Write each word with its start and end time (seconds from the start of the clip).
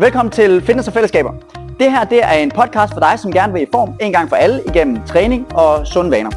Velkommen 0.00 0.32
til 0.32 0.62
Fitness 0.62 0.88
og 0.88 0.94
Fællesskaber. 0.94 1.32
Det 1.80 1.90
her 1.90 2.04
det 2.04 2.24
er 2.24 2.32
en 2.32 2.50
podcast 2.50 2.92
for 2.92 3.00
dig, 3.00 3.18
som 3.18 3.32
gerne 3.32 3.52
vil 3.52 3.62
i 3.62 3.66
form 3.72 3.94
en 4.00 4.12
gang 4.12 4.28
for 4.28 4.36
alle 4.36 4.62
igennem 4.66 5.02
træning 5.06 5.54
og 5.54 5.86
sunde 5.86 6.10
vaner. 6.10 6.30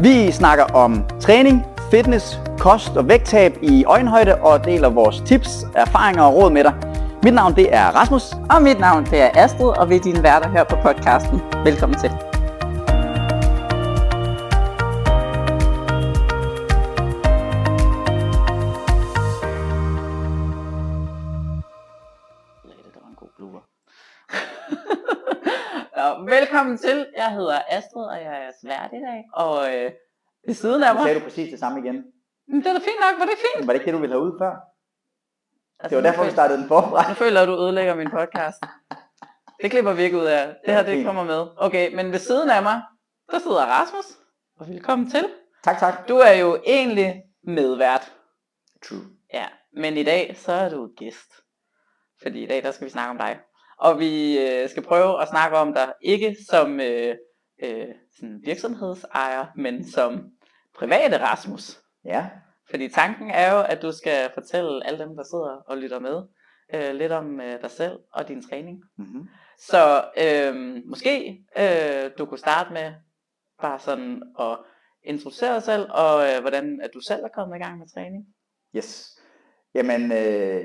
Vi 0.00 0.30
snakker 0.30 0.64
om 0.64 1.04
træning, 1.20 1.66
fitness, 1.90 2.40
kost 2.58 2.96
og 2.96 3.08
vægttab 3.08 3.58
i 3.62 3.84
øjenhøjde 3.84 4.34
og 4.34 4.64
deler 4.64 4.88
vores 4.88 5.22
tips, 5.26 5.66
erfaringer 5.74 6.22
og 6.22 6.34
råd 6.34 6.50
med 6.50 6.64
dig. 6.64 6.74
Mit 7.22 7.34
navn 7.34 7.56
det 7.56 7.74
er 7.74 7.86
Rasmus. 7.86 8.32
Og 8.50 8.62
mit 8.62 8.80
navn 8.80 9.04
det 9.04 9.22
er 9.22 9.30
Astrid, 9.34 9.68
og 9.68 9.90
vi 9.90 9.96
er 9.96 10.00
dine 10.00 10.22
værter 10.22 10.48
her 10.48 10.64
på 10.64 10.76
podcasten. 10.82 11.40
Velkommen 11.64 11.98
til. 11.98 12.35
Nå, 26.06 26.24
velkommen 26.24 26.78
til. 26.78 27.06
Jeg 27.16 27.32
hedder 27.32 27.58
Astrid, 27.68 28.02
og 28.02 28.16
jeg 28.22 28.44
er 28.46 28.50
svært 28.62 28.90
i 28.92 29.00
dag. 29.08 29.24
Og 29.32 29.74
øh, 29.74 29.90
ved 30.46 30.54
siden 30.54 30.82
af 30.82 30.94
mig... 30.94 31.02
sagde 31.02 31.20
du 31.20 31.24
præcis 31.24 31.50
det 31.50 31.58
samme 31.58 31.78
igen. 31.80 32.04
Men 32.48 32.58
det 32.60 32.66
er 32.66 32.72
da 32.72 32.78
fint 32.78 33.00
nok, 33.00 33.18
var 33.18 33.24
det 33.24 33.38
fint? 33.46 33.66
Var 33.66 33.72
det 33.72 33.80
ikke 33.80 33.86
det, 33.86 33.94
du 33.94 33.98
ville 33.98 34.14
have 34.14 34.22
ud 34.22 34.38
før? 34.40 34.52
Altså, 35.80 35.96
Det 35.96 36.04
var 36.04 36.10
derfor, 36.10 36.24
vi 36.24 36.30
startede 36.30 36.58
den 36.58 36.68
forfra. 36.68 37.08
Nu 37.08 37.14
føler 37.14 37.40
at 37.40 37.48
du 37.48 37.52
ødelægger 37.52 37.94
min 37.94 38.10
podcast. 38.10 38.62
Det 39.62 39.70
klipper 39.70 39.92
vi 39.92 40.02
ikke 40.02 40.18
ud 40.18 40.24
af. 40.24 40.56
Det 40.66 40.74
her, 40.74 40.82
det 40.82 41.04
kommer 41.04 41.24
med. 41.24 41.46
Okay, 41.56 41.94
men 41.94 42.12
ved 42.12 42.18
siden 42.18 42.50
af 42.50 42.62
mig, 42.62 42.82
der 43.30 43.38
sidder 43.38 43.64
Rasmus. 43.66 44.06
Og 44.60 44.68
velkommen 44.68 45.10
til. 45.10 45.24
Tak, 45.64 45.78
tak. 45.78 46.08
Du 46.08 46.16
er 46.16 46.32
jo 46.32 46.62
egentlig 46.66 47.22
medvært. 47.44 48.12
True. 48.84 49.04
Ja, 49.34 49.46
men 49.72 49.96
i 49.96 50.02
dag, 50.02 50.36
så 50.36 50.52
er 50.52 50.68
du 50.68 50.90
gæst. 50.96 51.32
Fordi 52.22 52.42
i 52.42 52.46
dag, 52.46 52.62
der 52.62 52.70
skal 52.70 52.84
vi 52.84 52.90
snakke 52.90 53.10
om 53.10 53.18
dig. 53.18 53.38
Og 53.78 53.98
vi 53.98 54.38
øh, 54.38 54.68
skal 54.68 54.82
prøve 54.82 55.22
at 55.22 55.28
snakke 55.28 55.56
om 55.56 55.74
dig, 55.74 55.92
ikke 56.02 56.36
som 56.50 56.80
øh, 56.80 57.16
øh, 57.62 57.86
sådan 58.18 58.40
virksomhedsejer, 58.44 59.46
men 59.56 59.84
som 59.84 60.30
private 60.74 61.20
Rasmus. 61.20 61.80
Ja, 62.04 62.30
Fordi 62.70 62.88
tanken 62.88 63.30
er 63.30 63.52
jo, 63.54 63.62
at 63.62 63.82
du 63.82 63.92
skal 63.92 64.30
fortælle 64.34 64.86
alle 64.86 64.98
dem, 64.98 65.16
der 65.16 65.22
sidder 65.22 65.62
og 65.66 65.78
lytter 65.78 65.98
med, 65.98 66.22
øh, 66.74 66.94
lidt 66.94 67.12
om 67.12 67.40
øh, 67.40 67.60
dig 67.62 67.70
selv 67.70 67.98
og 68.12 68.28
din 68.28 68.48
træning. 68.48 68.82
mm-hmm. 68.98 69.28
Så 69.58 70.04
øh, 70.22 70.82
måske 70.86 71.44
øh, 71.58 72.10
du 72.18 72.26
kunne 72.26 72.38
starte 72.38 72.72
med 72.72 72.92
bare 73.62 73.78
sådan 73.78 74.22
at 74.40 74.58
introducere 75.04 75.54
dig 75.54 75.62
selv, 75.62 75.86
og 75.90 76.28
øh, 76.28 76.40
hvordan 76.40 76.80
at 76.82 76.90
du 76.94 77.00
selv 77.00 77.24
er 77.24 77.28
kommet 77.34 77.56
i 77.56 77.62
gang 77.62 77.78
med 77.78 77.86
træning. 77.94 78.26
Yes. 78.76 79.18
Jamen, 79.74 80.12
øh, 80.12 80.64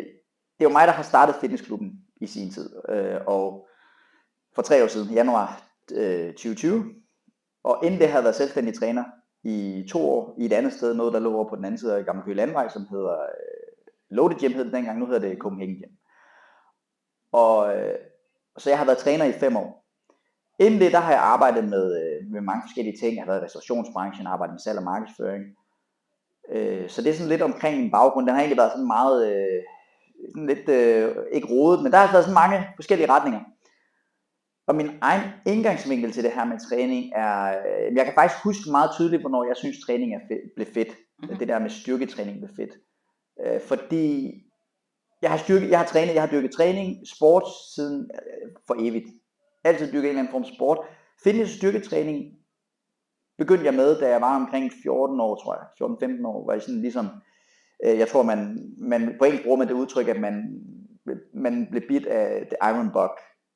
det 0.57 0.65
er 0.65 0.69
jo 0.69 0.69
mig, 0.69 0.87
der 0.87 0.93
har 0.93 1.03
startet 1.03 1.35
fitnessklubben 1.35 1.91
i 2.21 2.27
sin 2.27 2.51
tid. 2.51 2.69
Øh, 2.89 3.19
og 3.27 3.67
for 4.55 4.61
tre 4.61 4.83
år 4.83 4.87
siden, 4.87 5.13
januar 5.13 5.63
øh, 5.93 6.33
2020. 6.33 6.85
Og 7.63 7.79
inden 7.83 7.99
det 7.99 8.09
havde 8.09 8.23
været 8.23 8.35
selvstændig 8.35 8.79
træner 8.79 9.03
i 9.43 9.87
to 9.91 10.09
år 10.09 10.35
i 10.37 10.45
et 10.45 10.53
andet 10.53 10.73
sted, 10.73 10.93
noget 10.93 11.13
der 11.13 11.19
lå 11.19 11.35
over 11.35 11.49
på 11.49 11.55
den 11.55 11.65
anden 11.65 11.77
side 11.77 11.97
af 11.97 12.05
Gamle 12.05 12.23
Køge 12.23 12.35
Landvej, 12.35 12.69
som 12.69 12.87
hedder 12.91 13.21
øh, 13.21 13.71
Loaded 14.09 14.37
Gym 14.39 14.53
hed 14.53 14.65
det 14.65 14.73
dengang, 14.73 14.99
nu 14.99 15.05
hedder 15.05 15.29
det 15.29 15.37
Copenhagen 15.37 15.75
Gym. 15.75 15.95
Og 17.31 17.77
øh, 17.77 17.95
så 18.57 18.69
jeg 18.69 18.79
har 18.79 18.85
været 18.85 18.97
træner 18.97 19.25
i 19.25 19.31
fem 19.31 19.55
år. 19.57 19.85
Inden 20.59 20.79
det, 20.79 20.91
der 20.91 20.99
har 20.99 21.11
jeg 21.11 21.21
arbejdet 21.21 21.63
med, 21.63 21.85
øh, 22.01 22.31
med 22.31 22.41
mange 22.41 22.63
forskellige 22.65 22.97
ting. 22.97 23.15
Jeg 23.15 23.23
har 23.23 23.31
været 23.31 23.41
i 23.41 23.45
restaurationsbranchen, 23.45 24.27
arbejdet 24.27 24.53
med 24.53 24.59
salg 24.59 24.77
og 24.77 24.83
markedsføring. 24.83 25.43
Øh, 26.51 26.89
så 26.89 27.01
det 27.01 27.09
er 27.09 27.13
sådan 27.13 27.29
lidt 27.29 27.41
omkring 27.41 27.77
min 27.77 27.91
baggrund. 27.91 28.25
Den 28.27 28.35
har 28.35 28.41
egentlig 28.41 28.57
været 28.57 28.71
sådan 28.71 28.87
meget, 28.87 29.31
øh, 29.31 29.63
lidt, 30.35 30.69
øh, 30.69 31.15
ikke 31.31 31.47
rodet, 31.47 31.83
men 31.83 31.91
der 31.91 31.97
har 31.97 32.11
været 32.11 32.25
sådan 32.25 32.41
mange 32.43 32.67
forskellige 32.75 33.09
retninger. 33.09 33.41
Og 34.67 34.75
min 34.75 34.89
egen 35.01 35.29
indgangsvinkel 35.45 36.11
til 36.11 36.23
det 36.23 36.31
her 36.31 36.45
med 36.45 36.69
træning 36.69 37.11
er, 37.15 37.49
øh, 37.49 37.95
jeg 37.95 38.05
kan 38.05 38.13
faktisk 38.13 38.43
huske 38.43 38.71
meget 38.71 38.91
tydeligt, 38.95 39.21
hvornår 39.21 39.43
jeg 39.43 39.57
synes, 39.57 39.85
træning 39.85 40.13
er 40.15 40.19
fedt, 40.27 40.55
blev 40.55 40.67
fedt. 40.73 40.97
Mhm. 41.23 41.37
Det 41.37 41.47
der 41.47 41.59
med 41.59 41.69
styrketræning 41.69 42.37
blev 42.37 42.55
fedt. 42.55 42.73
Øh, 43.43 43.61
fordi 43.61 44.33
jeg 45.21 45.29
har, 45.31 45.37
styrke, 45.37 45.69
jeg 45.69 45.79
har 45.79 45.85
trænet, 45.85 46.13
jeg 46.13 46.21
har 46.21 46.29
dyrket 46.29 46.51
træning, 46.51 47.07
sport 47.15 47.43
siden 47.75 48.11
øh, 48.13 48.51
for 48.67 48.75
evigt. 48.79 49.07
Altid 49.63 49.85
dyrket 49.85 50.03
en 50.03 50.09
eller 50.09 50.19
anden 50.19 50.31
form 50.31 50.43
for 50.43 50.55
sport. 50.55 50.79
Fitness 51.23 51.51
og 51.51 51.57
styrketræning 51.57 52.17
begyndte 53.37 53.65
jeg 53.65 53.73
med, 53.73 53.99
da 53.99 54.09
jeg 54.09 54.21
var 54.21 54.35
omkring 54.35 54.71
14 54.83 55.19
år, 55.19 55.35
tror 55.35 55.53
jeg. 55.53 55.65
14-15 56.21 56.27
år, 56.27 56.45
var 56.45 56.53
jeg 56.53 56.61
sådan 56.61 56.81
ligesom, 56.81 57.05
øh, 57.05 57.11
Øh, 57.85 57.99
jeg 57.99 58.07
tror, 58.07 58.23
man, 58.23 58.57
man 58.77 59.15
på 59.19 59.25
engelsk 59.25 59.43
bruger 59.43 59.57
man 59.57 59.67
det 59.67 59.73
udtryk, 59.73 60.07
at 60.07 60.19
man, 60.19 60.61
man 61.33 61.67
blev 61.71 61.81
bit 61.87 62.05
af 62.05 62.47
The 62.47 62.69
Iron 62.69 62.89
Bug, 62.93 63.09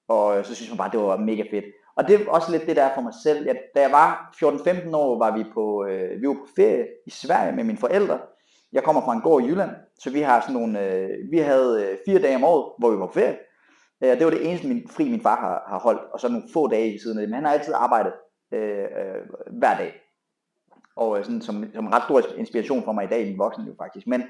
og 0.08 0.38
øh, 0.38 0.46
så 0.46 0.56
synes 0.56 0.72
man 0.72 0.78
bare, 0.78 0.92
det 0.92 1.00
var 1.00 1.18
mega 1.18 1.44
fedt. 1.52 1.66
Og 1.98 2.08
det 2.08 2.16
er 2.16 2.30
også 2.30 2.52
lidt 2.52 2.66
det, 2.66 2.76
der 2.76 2.84
er 2.84 2.96
for 2.96 3.02
mig 3.02 3.14
selv. 3.24 3.46
Jeg, 3.46 3.56
da 3.76 3.82
jeg 3.82 3.92
var 3.92 4.36
14-15 4.44 4.96
år, 4.96 5.20
var 5.20 5.38
vi 5.38 5.44
på, 5.54 5.86
øh, 5.90 6.22
vi 6.22 6.28
var 6.28 6.34
på 6.34 6.48
ferie 6.56 6.88
i 7.08 7.10
Sverige 7.10 7.56
med 7.56 7.64
mine 7.64 7.78
forældre. 7.78 8.20
Jeg 8.74 8.84
kommer 8.84 9.02
fra 9.02 9.14
en 9.14 9.22
gård 9.22 9.44
i 9.44 9.46
Jylland, 9.46 9.72
så 10.00 10.10
vi 10.10 10.22
har 10.22 10.42
sådan 10.42 10.54
nogle, 10.54 10.86
øh, 10.86 11.10
vi 11.32 11.38
havde 11.38 11.86
øh, 11.86 11.98
fire 12.06 12.22
dage 12.22 12.36
om 12.36 12.44
året, 12.44 12.74
hvor 12.80 12.92
vi 12.92 13.00
var 13.00 13.08
på 13.08 13.14
ferie. 13.14 13.38
Øh, 14.04 14.18
det 14.18 14.26
var 14.26 14.32
det 14.32 14.50
eneste 14.50 14.68
min, 14.68 14.88
fri, 14.90 15.10
min 15.10 15.22
far 15.22 15.40
har, 15.40 15.64
har 15.68 15.80
holdt, 15.80 16.02
og 16.14 16.20
så 16.20 16.28
nogle 16.28 16.48
få 16.54 16.68
dage 16.68 16.94
i 16.94 17.00
siden 17.00 17.18
af 17.18 17.22
det. 17.22 17.30
Men 17.30 17.36
han 17.36 17.46
har 17.46 17.54
altid 17.54 17.74
arbejdet 17.76 18.14
øh, 18.54 18.84
øh, 19.00 19.22
hver 19.60 19.78
dag. 19.78 20.05
Og 20.96 21.18
øh, 21.20 21.26
sådan, 21.26 21.42
som, 21.42 21.66
som 21.74 21.88
ret 21.88 22.04
stor 22.04 22.22
inspiration 22.38 22.84
for 22.84 22.92
mig 22.92 23.04
i 23.04 23.08
dag 23.08 23.22
i 23.22 23.30
min 23.30 23.40
voksenliv 23.40 23.76
faktisk. 23.78 24.08
Men 24.08 24.24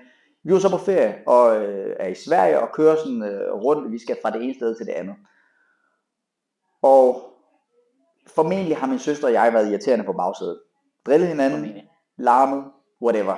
vi 0.44 0.54
var 0.54 0.60
så 0.60 0.70
på 0.70 0.78
ferie 0.78 1.24
og 1.28 1.58
øh, 1.58 1.96
er 2.00 2.08
i 2.08 2.16
Sverige 2.16 2.60
og 2.60 2.72
kører 2.74 2.96
sådan 2.96 3.24
øh, 3.24 3.54
rundt. 3.54 3.92
Vi 3.92 4.00
skal 4.00 4.18
fra 4.22 4.30
det 4.30 4.44
ene 4.44 4.54
sted 4.54 4.76
til 4.76 4.86
det 4.86 4.92
andet. 4.92 5.16
Og 6.82 7.22
formentlig 8.28 8.78
har 8.78 8.88
min 8.88 9.00
søster 9.00 9.28
og 9.28 9.34
jeg 9.34 9.54
været 9.54 9.70
irriterende 9.70 10.06
på 10.06 10.14
bagsædet. 10.14 10.60
Drillet 11.06 11.30
hinanden, 11.30 11.60
Formentlig. 11.60 11.90
larmet, 12.18 12.64
whatever. 13.02 13.36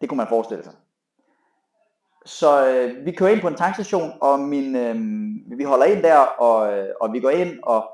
Det 0.00 0.08
kunne 0.08 0.16
man 0.16 0.28
forestille 0.28 0.64
sig. 0.64 0.72
Så 2.26 2.68
øh, 2.68 3.04
vi 3.04 3.12
kører 3.12 3.30
ind 3.30 3.40
på 3.40 3.48
en 3.48 3.54
tankstation, 3.54 4.12
og 4.20 4.40
min, 4.40 4.76
øh, 4.76 4.94
vi 5.58 5.64
holder 5.64 5.84
ind 5.84 6.02
der, 6.02 6.18
og, 6.18 6.78
øh, 6.78 6.88
og 7.00 7.12
vi 7.12 7.20
går 7.20 7.30
ind, 7.30 7.58
og 7.62 7.90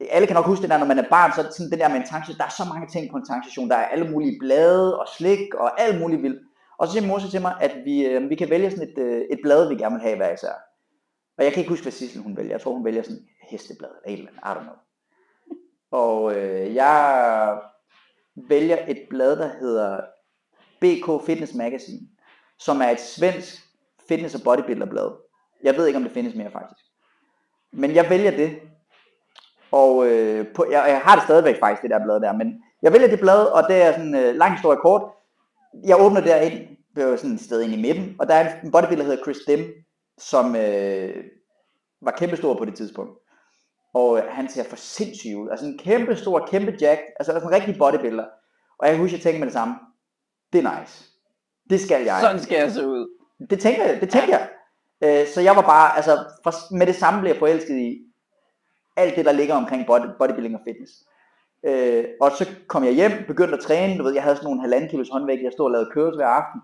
alle 0.00 0.26
kan 0.26 0.34
nok 0.34 0.46
huske 0.46 0.62
det 0.62 0.70
der, 0.70 0.78
når 0.78 0.86
man 0.86 0.98
er 0.98 1.08
barn, 1.10 1.32
så 1.32 1.40
er 1.40 1.44
det 1.44 1.54
sådan 1.54 1.70
det 1.70 1.78
der 1.78 1.88
med 1.88 1.96
en 1.96 2.06
tankstation, 2.06 2.38
der 2.38 2.44
er 2.44 2.56
så 2.58 2.64
mange 2.64 2.86
ting 2.86 3.10
på 3.10 3.16
en 3.16 3.26
tankstation, 3.26 3.70
der 3.70 3.76
er 3.76 3.86
alle 3.86 4.10
mulige 4.10 4.38
blade 4.40 4.98
og 5.00 5.06
slik 5.16 5.54
og 5.54 5.80
alt 5.80 6.00
muligt 6.00 6.22
vildt. 6.22 6.42
Og 6.78 6.86
så 6.86 6.92
siger 6.92 7.06
mor 7.06 7.18
så 7.18 7.30
til 7.30 7.40
mig, 7.40 7.56
at 7.60 7.76
vi, 7.84 8.06
øh, 8.06 8.30
vi 8.30 8.34
kan 8.34 8.50
vælge 8.50 8.70
sådan 8.70 8.88
et, 8.88 8.98
øh, 8.98 9.20
et 9.30 9.38
blad, 9.42 9.68
vi 9.68 9.74
gerne 9.74 9.94
vil 9.94 10.02
have 10.02 10.16
hver 10.16 10.32
især. 10.32 10.52
Og 11.38 11.44
jeg 11.44 11.52
kan 11.52 11.60
ikke 11.60 11.70
huske, 11.70 11.82
hvad 11.82 11.92
Sissel 11.92 12.22
hun 12.22 12.36
vælger. 12.36 12.52
Jeg 12.52 12.60
tror, 12.60 12.72
hun 12.72 12.84
vælger 12.84 13.02
sådan 13.02 13.16
et 13.16 13.26
hesteblad 13.50 13.88
eller 14.04 14.14
et 14.14 14.18
eller 14.18 14.30
andet. 14.30 14.40
I 14.40 14.58
don't 14.58 14.62
know. 14.62 14.76
Og 15.90 16.36
øh, 16.36 16.74
jeg 16.74 17.60
vælger 18.48 18.78
et 18.88 19.06
blad, 19.10 19.36
der 19.36 19.48
hedder 19.60 20.00
BK 20.80 21.26
Fitness 21.26 21.54
Magazine, 21.54 22.06
som 22.58 22.80
er 22.80 22.88
et 22.88 23.00
svensk 23.00 23.54
fitness- 24.08 24.34
og 24.34 24.40
bodybuilderblad. 24.44 25.10
Jeg 25.62 25.76
ved 25.76 25.86
ikke, 25.86 25.96
om 25.96 26.02
det 26.02 26.12
findes 26.12 26.34
mere 26.34 26.50
faktisk. 26.50 26.84
Men 27.72 27.94
jeg 27.94 28.10
vælger 28.10 28.30
det. 28.30 28.60
Og 29.72 30.06
øh, 30.06 30.46
på, 30.54 30.66
jeg, 30.70 30.84
jeg 30.88 31.00
har 31.04 31.14
det 31.14 31.24
stadigvæk 31.24 31.60
faktisk, 31.60 31.82
det 31.82 31.90
der 31.90 32.04
blad 32.04 32.20
der. 32.20 32.32
Men 32.32 32.62
jeg 32.82 32.92
vælger 32.92 33.08
det 33.08 33.20
blad, 33.20 33.44
og 33.44 33.62
det 33.68 33.82
er 33.82 33.92
sådan 33.92 34.14
øh, 34.14 34.34
lang 34.34 34.52
historie 34.52 34.78
kort. 34.82 35.02
Jeg 35.86 36.00
åbner 36.00 36.20
derind, 36.20 36.68
er 37.02 37.08
jo 37.08 37.16
sådan 37.16 37.34
et 37.34 37.40
sted 37.40 37.62
inde 37.62 37.74
i 37.74 37.82
midten. 37.82 38.16
Og 38.18 38.28
der 38.28 38.34
er 38.34 38.60
en 38.64 38.70
bodybuilder, 38.70 39.04
der 39.04 39.10
hedder 39.10 39.22
Chris 39.24 39.38
Dim, 39.46 39.66
som 40.18 40.56
øh, 40.56 41.24
var 42.02 42.10
kæmpestor 42.10 42.54
på 42.54 42.64
det 42.64 42.74
tidspunkt. 42.74 43.12
Og 43.94 44.18
øh, 44.18 44.24
han 44.28 44.48
ser 44.48 44.64
for 44.64 44.76
sindssyg 44.76 45.36
ud. 45.36 45.48
Altså 45.50 45.66
en 45.66 45.78
kæmpe 45.78 46.16
stor, 46.16 46.46
kæmpe 46.50 46.76
jack. 46.80 47.00
Altså 47.20 47.32
sådan 47.32 47.48
en 47.48 47.54
rigtig 47.54 47.78
bodybuilder. 47.78 48.24
Og 48.78 48.86
jeg 48.86 48.94
kan 48.94 49.00
huske, 49.00 49.14
at 49.14 49.18
jeg 49.18 49.22
tænkte 49.22 49.38
med 49.38 49.46
det 49.46 49.52
samme. 49.52 49.74
Det 50.52 50.64
er 50.64 50.80
nice. 50.80 51.04
Det 51.70 51.80
skal 51.80 52.04
jeg. 52.04 52.18
Sådan 52.20 52.40
skal 52.40 52.58
jeg 52.58 52.72
se 52.72 52.86
ud. 52.86 53.08
Det 53.50 53.60
tænker 53.60 53.84
jeg. 53.84 54.00
Det 54.00 54.10
tænker 54.10 54.38
jeg. 54.38 54.48
Øh, 55.04 55.26
så 55.26 55.40
jeg 55.40 55.56
var 55.56 55.62
bare, 55.62 55.96
altså 55.96 56.24
for, 56.44 56.74
med 56.74 56.86
det 56.86 56.94
samme 56.94 57.20
blev 57.20 57.30
jeg 57.30 57.38
forelsket 57.38 57.76
i 57.76 58.07
alt 58.98 59.16
det, 59.16 59.24
der 59.24 59.32
ligger 59.32 59.54
omkring 59.54 59.86
body, 59.86 60.06
bodybuilding 60.18 60.54
og 60.54 60.60
fitness. 60.64 60.92
Øh, 61.66 62.04
og 62.20 62.30
så 62.30 62.48
kom 62.66 62.84
jeg 62.84 62.94
hjem, 62.94 63.12
begyndte 63.26 63.54
at 63.54 63.60
træne. 63.60 63.98
Du 63.98 64.02
ved, 64.02 64.14
jeg 64.14 64.22
havde 64.22 64.36
sådan 64.36 64.46
nogle 64.46 64.60
halvanden 64.60 64.90
kilos 64.90 65.08
håndvægt. 65.12 65.42
Jeg 65.42 65.52
stod 65.52 65.66
og 65.66 65.70
lavede 65.70 65.90
køres 65.92 66.16
hver 66.16 66.26
aften. 66.26 66.60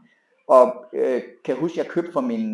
Og 0.49 0.85
øh, 0.95 1.23
kan 1.45 1.55
jeg 1.55 1.57
huske, 1.57 1.79
jeg 1.79 1.87
købte 1.87 2.13
for 2.13 2.21
min, 2.21 2.45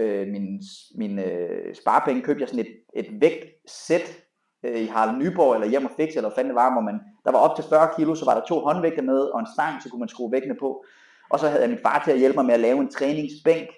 øh, 0.00 0.28
min, 0.28 0.60
min 0.94 1.18
øh, 1.18 1.74
sparepenge, 1.74 2.22
købte 2.22 2.40
jeg 2.40 2.48
sådan 2.48 2.66
et, 2.66 2.72
et 2.94 3.20
vægtsæt 3.20 4.24
øh, 4.64 4.80
i 4.80 4.86
Harald 4.86 5.16
Nyborg, 5.16 5.54
eller 5.54 5.68
hjem 5.68 5.84
og 5.84 5.90
fix, 5.96 6.08
eller 6.08 6.28
hvad 6.28 6.36
fanden 6.36 6.50
det 6.50 6.62
var, 6.62 6.72
hvor 6.72 6.80
man, 6.80 7.00
der 7.24 7.32
var 7.32 7.38
op 7.38 7.56
til 7.56 7.64
40 7.68 7.88
kilo, 7.96 8.14
så 8.14 8.24
var 8.24 8.34
der 8.34 8.46
to 8.46 8.60
håndvægte 8.60 9.02
med, 9.02 9.20
og 9.20 9.40
en 9.40 9.46
stang, 9.54 9.82
så 9.82 9.88
kunne 9.90 9.98
man 9.98 10.08
skrue 10.08 10.32
vægtene 10.32 10.56
på. 10.60 10.84
Og 11.30 11.38
så 11.38 11.48
havde 11.48 11.62
jeg 11.62 11.70
min 11.70 11.78
far 11.82 12.02
til 12.04 12.12
at 12.12 12.18
hjælpe 12.18 12.36
mig 12.36 12.44
med 12.44 12.54
at 12.54 12.60
lave 12.60 12.78
en 12.80 12.90
træningsbænk, 12.90 13.68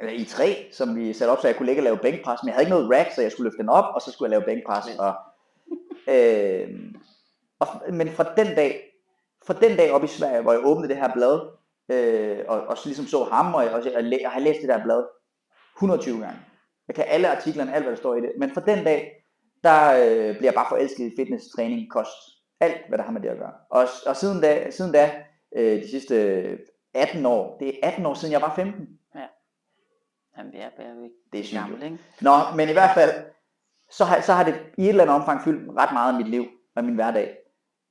eller 0.00 0.12
i 0.12 0.24
træ, 0.24 0.54
som 0.72 0.96
vi 0.96 1.12
satte 1.12 1.32
op, 1.32 1.40
så 1.40 1.48
jeg 1.48 1.56
kunne 1.56 1.66
ligge 1.66 1.80
og 1.80 1.84
lave 1.84 1.98
bænkpres, 1.98 2.42
men 2.42 2.48
jeg 2.48 2.54
havde 2.54 2.62
ikke 2.62 2.76
noget 2.76 2.90
rack, 2.90 3.12
så 3.12 3.22
jeg 3.22 3.32
skulle 3.32 3.50
løfte 3.50 3.58
den 3.58 3.68
op, 3.68 3.94
og 3.94 4.02
så 4.02 4.12
skulle 4.12 4.30
jeg 4.30 4.40
lave 4.40 4.54
bænkpres. 4.54 4.84
Og, 4.98 5.14
øh, 6.14 6.68
og, 7.58 7.66
men 7.92 8.08
fra 8.08 8.24
den 8.36 8.54
dag, 8.56 8.92
fra 9.46 9.54
den 9.54 9.76
dag 9.76 9.92
op 9.92 10.04
i 10.04 10.06
Sverige, 10.06 10.42
hvor 10.42 10.52
jeg 10.52 10.60
åbnede 10.64 10.88
det 10.88 10.96
her 10.96 11.12
blad, 11.12 11.40
øh, 11.88 12.44
og, 12.48 12.60
og 12.60 12.78
så 12.78 12.86
ligesom 12.86 13.06
så 13.06 13.24
ham, 13.24 13.54
og 13.54 13.64
jeg, 13.64 13.72
og 13.72 13.84
jeg, 13.84 14.18
jeg 14.22 14.30
har 14.30 14.40
læst 14.40 14.60
det 14.60 14.68
der 14.68 14.82
blad 14.82 15.04
120 15.76 16.20
gange. 16.20 16.38
Jeg 16.88 16.94
kan 16.94 17.04
alle 17.08 17.28
artiklerne, 17.28 17.74
alt 17.74 17.84
hvad 17.84 17.92
der 17.92 17.98
står 17.98 18.14
i 18.14 18.20
det. 18.20 18.32
Men 18.38 18.50
for 18.50 18.60
den 18.60 18.84
dag, 18.84 19.24
der 19.64 19.92
øh, 19.92 20.36
bliver 20.36 20.50
jeg 20.50 20.54
bare 20.54 20.66
forelsket 20.68 21.12
i 21.12 21.16
fitness, 21.16 21.44
træning, 21.56 21.90
kost. 21.90 22.10
Alt, 22.60 22.88
hvad 22.88 22.98
der 22.98 23.04
har 23.04 23.12
med 23.12 23.20
det 23.20 23.28
at 23.28 23.38
gøre. 23.38 23.52
Og, 23.70 23.86
og 24.06 24.16
siden 24.16 24.40
da, 24.40 24.70
siden 24.70 24.92
da 24.92 25.10
øh, 25.56 25.82
de 25.82 25.90
sidste 25.90 26.58
18 26.94 27.26
år, 27.26 27.56
det 27.60 27.68
er 27.68 27.72
18 27.82 28.06
år 28.06 28.14
siden 28.14 28.32
jeg 28.32 28.40
var 28.40 28.54
15. 28.56 28.99
Jamen, 30.38 30.52
det 30.52 30.60
er 30.62 30.66
ikke 30.66 31.14
Det 31.32 31.40
er 31.40 31.44
sygt. 31.44 31.60
gammel, 31.60 31.82
ikke? 31.82 31.98
Nå, 32.20 32.32
men 32.56 32.68
i 32.68 32.72
hvert 32.72 32.94
fald, 32.94 33.10
så 33.90 34.04
har, 34.04 34.20
så 34.20 34.32
har 34.32 34.44
det 34.44 34.54
i 34.78 34.82
et 34.82 34.88
eller 34.88 35.02
andet 35.02 35.16
omfang 35.16 35.44
fyldt 35.44 35.78
ret 35.78 35.92
meget 35.92 36.12
af 36.12 36.18
mit 36.18 36.28
liv 36.28 36.46
og 36.76 36.84
min 36.84 36.94
hverdag. 36.94 37.36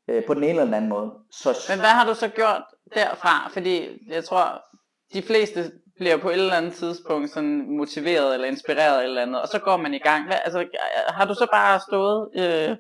Øh, 0.08 0.26
på 0.28 0.34
den 0.34 0.44
ene 0.44 0.50
eller 0.52 0.66
den 0.66 0.74
anden 0.74 0.90
måde. 0.90 1.12
Så, 1.32 1.50
Men 1.70 1.80
hvad 1.80 1.90
har 1.90 2.06
du 2.06 2.14
så 2.14 2.28
gjort 2.28 2.64
derfra? 2.96 3.50
Fordi 3.54 3.88
jeg 4.08 4.24
tror, 4.24 4.64
de 5.14 5.22
fleste 5.22 5.72
bliver 5.96 6.18
på 6.18 6.30
et 6.30 6.34
eller 6.34 6.54
andet 6.54 6.74
tidspunkt 6.74 7.30
sådan 7.30 7.78
motiveret 7.78 8.34
eller 8.34 8.48
inspireret 8.48 9.04
eller, 9.04 9.04
eller 9.04 9.22
andet, 9.22 9.42
og 9.42 9.48
så 9.48 9.60
går 9.60 9.78
man 9.78 9.94
i 9.94 10.00
gang. 10.00 10.26
Hvad, 10.26 10.38
altså, 10.46 10.68
har 11.08 11.26
du 11.26 11.34
så 11.34 11.48
bare 11.54 11.80
stået 11.80 12.30
øh, 12.36 12.78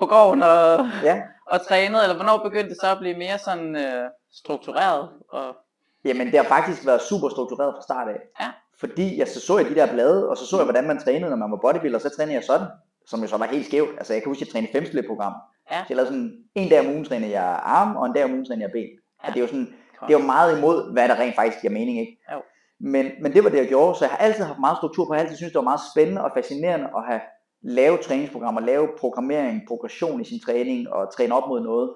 på 0.00 0.06
gården 0.06 0.42
og, 0.42 0.88
ja, 1.02 1.22
og 1.46 1.66
trænet, 1.66 2.02
eller 2.02 2.16
hvornår 2.16 2.38
begyndte 2.42 2.70
det 2.70 2.78
så 2.80 2.86
at 2.92 2.98
blive 2.98 3.16
mere 3.18 3.38
sådan 3.38 3.76
øh, 3.76 4.10
struktureret? 4.32 5.08
Og, 5.28 5.56
jamen 6.04 6.26
det 6.26 6.38
har 6.38 6.44
faktisk 6.46 6.86
været 6.86 7.02
super 7.02 7.28
struktureret 7.28 7.74
fra 7.76 7.82
start 7.82 8.08
af. 8.08 8.20
Ja. 8.40 8.50
Fordi 8.82 9.18
jeg 9.18 9.28
så, 9.28 9.40
så 9.40 9.58
jeg 9.58 9.66
de 9.70 9.74
der 9.74 9.92
blade, 9.92 10.28
og 10.30 10.36
så 10.36 10.46
så 10.46 10.56
jeg, 10.56 10.64
hvordan 10.64 10.86
man 10.86 10.98
trænede, 10.98 11.30
når 11.30 11.36
man 11.36 11.50
var 11.50 11.60
bodybuilder, 11.64 11.98
så 11.98 12.08
trænede 12.16 12.34
jeg 12.34 12.44
sådan, 12.44 12.66
som 13.06 13.20
jo 13.20 13.26
så 13.26 13.36
var 13.36 13.46
helt 13.46 13.66
skævt. 13.66 13.90
Altså 13.98 14.12
jeg 14.12 14.22
kan 14.22 14.30
huske, 14.30 14.42
at 14.42 14.46
jeg 14.46 14.52
trænede 14.52 14.72
fem 14.72 15.06
program. 15.10 15.34
Ja. 15.70 15.78
Så 15.78 15.86
jeg 15.88 15.96
lavede 15.96 16.10
sådan, 16.12 16.32
en 16.54 16.68
dag 16.68 16.80
om 16.80 16.86
ugen 16.86 17.04
trænede 17.04 17.32
jeg 17.40 17.60
arm, 17.62 17.96
og 17.96 18.06
en 18.06 18.12
dag 18.12 18.24
om 18.24 18.32
ugen 18.32 18.44
trænede 18.44 18.66
jeg 18.66 18.72
ben. 18.72 18.90
Ja. 18.90 18.98
Ja. 19.22 19.28
Og 19.28 19.34
det 19.34 19.36
er 19.40 19.44
jo 19.46 19.46
sådan, 19.46 19.68
det 20.06 20.14
er 20.14 20.18
jo 20.20 20.26
meget 20.34 20.58
imod, 20.58 20.92
hvad 20.92 21.08
der 21.08 21.16
rent 21.20 21.34
faktisk 21.34 21.60
giver 21.60 21.72
mening, 21.72 22.00
ikke? 22.00 22.14
Jo. 22.32 22.38
Men, 22.80 23.06
men 23.22 23.32
det 23.32 23.44
var 23.44 23.50
det, 23.50 23.58
jeg 23.58 23.68
gjorde, 23.68 23.98
så 23.98 24.04
jeg 24.04 24.10
har 24.10 24.18
altid 24.26 24.44
haft 24.44 24.58
meget 24.58 24.76
struktur 24.76 25.04
på, 25.04 25.14
jeg 25.14 25.18
har 25.18 25.24
altid 25.24 25.36
synes 25.36 25.52
det 25.52 25.62
var 25.62 25.70
meget 25.72 25.80
spændende 25.92 26.24
og 26.24 26.30
fascinerende 26.34 26.88
at 26.96 27.02
have 27.06 27.20
lave 27.62 27.96
træningsprogrammer, 27.98 28.60
lave 28.60 28.88
programmering, 28.98 29.62
progression 29.68 30.20
i 30.20 30.24
sin 30.24 30.40
træning 30.40 30.88
og 30.88 31.14
træne 31.14 31.34
op 31.34 31.48
mod 31.48 31.60
noget. 31.60 31.94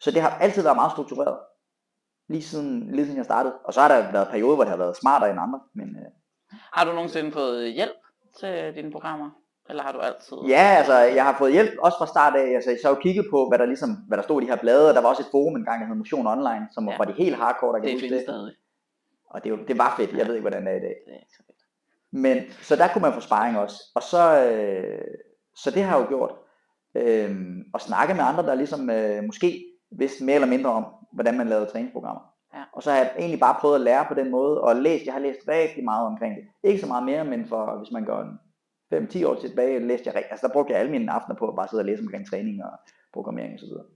Så 0.00 0.10
det 0.10 0.22
har 0.22 0.30
altid 0.30 0.62
været 0.62 0.76
meget 0.76 0.92
struktureret, 0.92 1.38
lige 2.28 2.42
siden, 2.42 2.90
lige 2.90 3.04
siden 3.04 3.16
jeg 3.16 3.24
startede. 3.24 3.54
Og 3.64 3.74
så 3.74 3.80
har 3.80 3.88
der 3.88 4.12
været 4.12 4.28
perioder, 4.28 4.54
hvor 4.54 4.64
det 4.64 4.70
har 4.70 4.82
været 4.84 4.96
smartere 4.96 5.30
end 5.30 5.40
andre. 5.40 5.60
Men, 5.74 5.88
øh, 5.96 6.10
har 6.50 6.84
du 6.84 6.92
nogensinde 6.92 7.32
fået 7.32 7.72
hjælp 7.72 7.96
til 8.40 8.72
dine 8.74 8.92
programmer? 8.92 9.30
Eller 9.68 9.82
har 9.82 9.92
du 9.92 9.98
altid? 9.98 10.36
ja, 10.48 10.74
altså 10.78 10.94
jeg 10.98 11.24
har 11.24 11.34
fået 11.38 11.52
hjælp 11.52 11.70
også 11.78 11.98
fra 11.98 12.06
start 12.06 12.34
af. 12.36 12.54
Altså, 12.54 12.70
jeg 12.70 12.78
har 12.84 12.90
jo 12.90 13.00
kigget 13.00 13.26
på, 13.30 13.48
hvad 13.48 13.58
der, 13.58 13.66
ligesom, 13.66 13.90
hvad 14.08 14.16
der 14.18 14.22
stod 14.24 14.42
i 14.42 14.44
de 14.44 14.50
her 14.50 14.56
blade, 14.56 14.88
og 14.88 14.94
der 14.94 15.00
var 15.00 15.08
også 15.08 15.22
et 15.22 15.28
forum 15.30 15.56
engang, 15.56 15.80
der 15.80 15.86
hed 15.86 15.94
Motion 15.96 16.26
Online, 16.26 16.68
som 16.72 16.86
var 16.86 16.92
Ja. 16.92 16.98
fra 16.98 17.04
de 17.04 17.12
helt 17.12 17.36
hardcore, 17.36 17.72
der 17.72 17.78
kan 17.78 17.86
det 17.88 17.94
huske 17.94 18.04
findes 18.04 18.18
det. 18.18 18.26
stadig. 18.34 18.52
Og 19.30 19.44
det, 19.44 19.68
det 19.68 19.78
var 19.78 19.94
fedt, 19.96 20.12
jeg 20.12 20.26
ved 20.26 20.34
ikke, 20.34 20.48
hvordan 20.48 20.66
det 20.66 20.72
er 20.72 20.76
i 20.76 20.80
dag. 20.80 20.96
Det 21.06 21.12
er 21.14 21.18
ikke 21.18 21.36
så 21.36 21.42
fedt. 21.46 21.58
Men, 22.12 22.36
så 22.62 22.76
der 22.76 22.88
kunne 22.88 23.02
man 23.02 23.12
få 23.12 23.20
sparring 23.20 23.58
også. 23.58 23.76
Og 23.94 24.02
så, 24.02 24.44
øh, 24.44 25.04
så 25.56 25.70
det 25.70 25.82
har 25.82 25.96
jeg 25.96 26.04
jo 26.04 26.08
gjort. 26.08 26.32
Øh, 26.94 27.36
og 27.74 27.80
snakke 27.80 28.14
med 28.14 28.22
andre, 28.24 28.42
der 28.46 28.54
ligesom 28.54 28.90
øh, 28.90 29.24
måske 29.24 29.64
vidste 29.98 30.24
mere 30.24 30.34
eller 30.34 30.48
mindre 30.48 30.70
om, 30.70 30.84
hvordan 31.12 31.36
man 31.36 31.48
lavede 31.48 31.66
træningsprogrammer. 31.66 32.22
Ja. 32.56 32.62
Og 32.72 32.82
så 32.82 32.90
har 32.90 32.98
jeg 32.98 33.14
egentlig 33.18 33.40
bare 33.40 33.56
prøvet 33.60 33.74
at 33.74 33.80
lære 33.80 34.04
på 34.08 34.14
den 34.14 34.30
måde, 34.30 34.60
og 34.60 34.76
læst, 34.76 35.06
jeg 35.06 35.14
har 35.14 35.20
læst 35.20 35.48
rigtig 35.48 35.84
meget 35.84 36.06
omkring 36.06 36.36
det. 36.36 36.44
Ikke 36.62 36.80
så 36.80 36.86
meget 36.86 37.04
mere, 37.04 37.24
men 37.24 37.46
for, 37.46 37.78
hvis 37.78 37.92
man 37.92 38.04
går 38.04 38.20
en 38.20 38.38
5-10 38.94 39.26
år 39.26 39.34
tilbage, 39.34 39.78
læste 39.78 40.06
jeg 40.06 40.14
rigtig, 40.14 40.30
altså 40.30 40.46
der 40.46 40.52
brugte 40.52 40.72
jeg 40.72 40.80
alle 40.80 40.92
mine 40.92 41.12
aftener 41.12 41.36
på 41.36 41.48
at 41.48 41.56
bare 41.56 41.68
sidde 41.68 41.80
og 41.80 41.86
læse 41.86 42.02
omkring 42.02 42.30
træning 42.30 42.64
og 42.64 42.70
programmering 43.12 43.54
og 43.54 43.60
så 43.60 43.66
videre. 43.66 43.86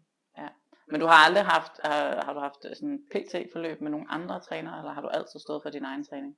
Men 0.91 1.01
du 1.01 1.07
har 1.07 1.27
aldrig 1.27 1.45
haft, 1.45 1.73
har, 1.85 2.23
har 2.27 2.33
du 2.33 2.41
haft 2.41 2.62
øh, 2.69 2.77
sådan 2.77 2.99
PT-forløb 3.12 3.81
med 3.81 3.91
nogle 3.91 4.07
andre 4.09 4.41
trænere, 4.41 4.79
eller 4.79 4.93
har 4.93 5.03
du 5.03 5.09
altid 5.09 5.41
stået 5.41 5.62
for 5.62 5.71
din 5.71 5.85
egen 5.85 6.05
træning? 6.05 6.33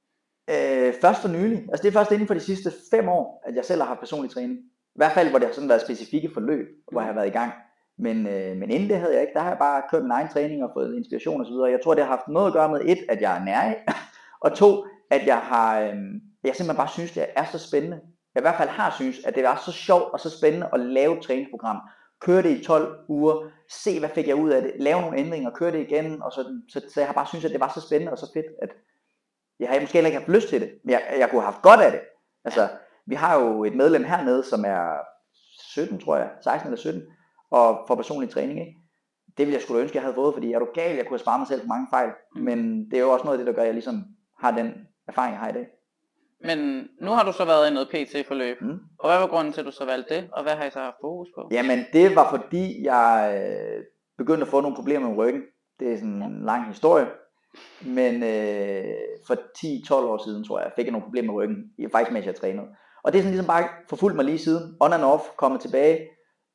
Øh, 0.51 0.95
først 1.01 1.21
for 1.23 1.29
nylig. 1.29 1.59
Altså 1.59 1.83
det 1.83 1.89
er 1.89 1.99
først 1.99 2.13
inden 2.13 2.27
for 2.27 2.35
de 2.35 2.41
sidste 2.51 2.73
fem 2.91 3.09
år, 3.09 3.43
at 3.47 3.55
jeg 3.55 3.65
selv 3.65 3.81
har 3.81 3.89
haft 3.89 4.01
personlig 4.01 4.31
træning. 4.31 4.59
I 4.95 4.99
hvert 5.01 5.13
fald, 5.13 5.31
hvor 5.31 5.39
det 5.39 5.49
har 5.49 5.55
sådan 5.55 5.69
været 5.69 5.81
specifikke 5.81 6.31
forløb, 6.35 6.67
hvor 6.93 7.01
jeg 7.01 7.09
har 7.09 7.15
været 7.15 7.27
i 7.27 7.39
gang. 7.41 7.53
Men, 8.03 8.27
øh, 8.27 8.57
men 8.57 8.71
inden 8.71 8.89
det 8.89 8.99
havde 8.99 9.13
jeg 9.13 9.21
ikke. 9.21 9.35
Der 9.35 9.41
har 9.41 9.49
jeg 9.49 9.59
bare 9.59 9.83
kørt 9.91 10.03
min 10.03 10.11
egen 10.11 10.29
træning 10.29 10.65
og 10.65 10.71
fået 10.75 10.97
inspiration 10.97 11.41
osv. 11.41 11.71
Jeg 11.71 11.81
tror, 11.85 11.95
det 11.95 12.05
har 12.05 12.17
haft 12.17 12.29
noget 12.29 12.47
at 12.47 12.53
gøre 12.53 12.69
med 12.69 12.81
et, 12.85 12.99
at 13.09 13.21
jeg 13.21 13.37
er 13.37 13.45
nær 13.45 13.75
og 14.45 14.57
to, 14.57 14.85
at 15.11 15.27
jeg 15.27 15.39
har, 15.39 15.81
øh, 15.81 15.95
jeg 16.45 16.57
simpelthen 16.57 16.77
bare 16.77 16.89
synes, 16.89 17.13
det 17.13 17.27
er 17.37 17.45
så 17.45 17.59
spændende. 17.59 18.01
Jeg 18.35 18.41
i 18.41 18.47
hvert 18.47 18.57
fald 18.57 18.69
har 18.69 18.91
synes, 18.91 19.25
at 19.25 19.35
det 19.35 19.45
var 19.45 19.63
så 19.67 19.73
sjovt 19.73 20.13
og 20.13 20.21
så 20.21 20.39
spændende 20.39 20.69
at 20.73 20.81
lave 20.81 21.17
et 21.17 21.23
træningsprogram. 21.23 21.79
Køre 22.21 22.43
det 22.43 22.59
i 22.59 22.65
12 22.65 22.97
uger, 23.09 23.51
se 23.71 23.99
hvad 23.99 24.09
fik 24.09 24.29
jeg 24.29 24.37
ud 24.37 24.51
af 24.51 24.63
det, 24.63 24.73
lave 24.79 25.01
nogle 25.01 25.19
ændringer, 25.19 25.51
køre 25.51 25.73
det 25.73 25.81
igen, 25.81 26.23
og 26.23 26.33
så, 26.33 26.61
så, 26.69 26.81
så 26.95 27.01
jeg 27.01 27.07
har 27.07 27.15
bare 27.15 27.27
synes, 27.27 27.45
at 27.45 27.51
det 27.51 27.61
var 27.61 27.73
så 27.75 27.81
spændende 27.87 28.13
og 28.13 28.19
så 28.19 28.31
fedt, 28.35 28.47
at 28.63 28.69
jeg 29.61 29.69
har 29.69 29.81
måske 29.81 29.93
heller 29.93 30.09
ikke 30.09 30.19
haft 30.19 30.29
lyst 30.29 30.49
til 30.49 30.61
det, 30.61 30.71
men 30.85 30.91
jeg, 30.91 31.03
jeg 31.19 31.31
kunne 31.31 31.41
have 31.41 31.53
haft 31.53 31.63
godt 31.63 31.81
af 31.81 31.91
det. 31.93 32.01
Altså, 32.45 32.69
vi 33.07 33.15
har 33.15 33.41
jo 33.41 33.65
et 33.65 33.77
medlem 33.77 34.05
hernede, 34.05 34.45
som 34.45 34.65
er 34.65 34.85
17, 35.73 35.99
tror 35.99 36.17
jeg, 36.17 36.31
16 36.45 36.69
eller 36.69 36.81
17, 36.81 37.03
og 37.53 37.85
får 37.89 37.95
personlig 37.95 38.31
træning, 38.31 38.61
ikke? 38.61 38.77
Det 39.37 39.47
ville 39.47 39.55
jeg 39.55 39.63
skulle 39.63 39.83
ønske, 39.83 39.97
jeg 39.97 40.03
havde 40.03 40.15
fået, 40.15 40.35
fordi 40.35 40.53
er 40.53 40.59
du 40.59 40.67
gal, 40.75 40.97
jeg 40.97 41.05
kunne 41.07 41.15
have 41.19 41.19
sparet 41.27 41.41
mig 41.41 41.49
selv 41.49 41.61
for 41.61 41.69
mange 41.69 41.87
fejl. 41.91 42.11
Mm. 42.37 42.43
Men 42.43 42.59
det 42.91 42.97
er 42.97 43.01
jo 43.03 43.11
også 43.11 43.25
noget 43.25 43.39
af 43.39 43.45
det, 43.45 43.47
der 43.47 43.53
gør, 43.53 43.63
at 43.63 43.67
jeg 43.67 43.75
ligesom 43.75 44.05
har 44.41 44.51
den 44.51 44.73
erfaring, 45.09 45.33
jeg 45.33 45.41
har 45.41 45.49
i 45.49 45.53
dag. 45.53 45.67
Men 46.45 46.89
nu 47.01 47.11
har 47.11 47.25
du 47.25 47.33
så 47.33 47.45
været 47.45 47.71
i 47.71 47.75
noget 47.75 47.89
PT-forløb, 47.89 48.57
Mm. 48.61 48.79
og 48.99 49.09
hvad 49.11 49.19
var 49.19 49.27
grunden 49.27 49.53
til, 49.53 49.61
at 49.61 49.67
du 49.67 49.71
så 49.73 49.85
valgte 49.85 50.15
det, 50.15 50.29
og 50.33 50.43
hvad 50.43 50.53
har 50.53 50.65
I 50.65 50.71
så 50.71 50.79
haft 50.79 50.97
fokus 51.01 51.29
på? 51.37 51.49
Jamen, 51.51 51.79
det 51.93 52.17
var 52.17 52.31
fordi, 52.31 52.85
jeg 52.85 53.11
øh, 53.39 53.85
begyndte 54.19 54.43
at 54.43 54.49
få 54.49 54.61
nogle 54.61 54.77
problemer 54.77 55.09
med 55.09 55.17
ryggen. 55.17 55.43
Det 55.81 55.93
er 55.93 55.97
sådan 55.97 56.19
Ja. 56.21 56.27
en 56.27 56.45
lang 56.45 56.67
historie. 56.67 57.07
Men 57.87 58.15
øh, 58.23 58.85
for 59.27 59.35
10-12 59.35 59.95
år 59.95 60.25
siden, 60.25 60.45
tror 60.45 60.61
jeg, 60.61 60.71
fik 60.77 60.85
jeg 60.85 60.93
nogle 60.93 61.05
problemer 61.05 61.33
med 61.33 61.43
ryggen. 61.43 61.57
Faktisk 61.93 62.13
mens 62.13 62.27
jeg 62.27 62.35
trænede. 62.35 62.67
Og 63.05 63.13
det 63.13 63.19
er 63.19 63.23
sådan 63.23 63.31
ligesom 63.33 63.47
bare 63.47 63.69
forfulgt 63.89 64.17
mig 64.17 64.25
lige 64.25 64.39
siden. 64.39 64.77
On 64.81 64.93
and 64.93 65.03
off, 65.05 65.23
kommet 65.37 65.61
tilbage. 65.61 65.99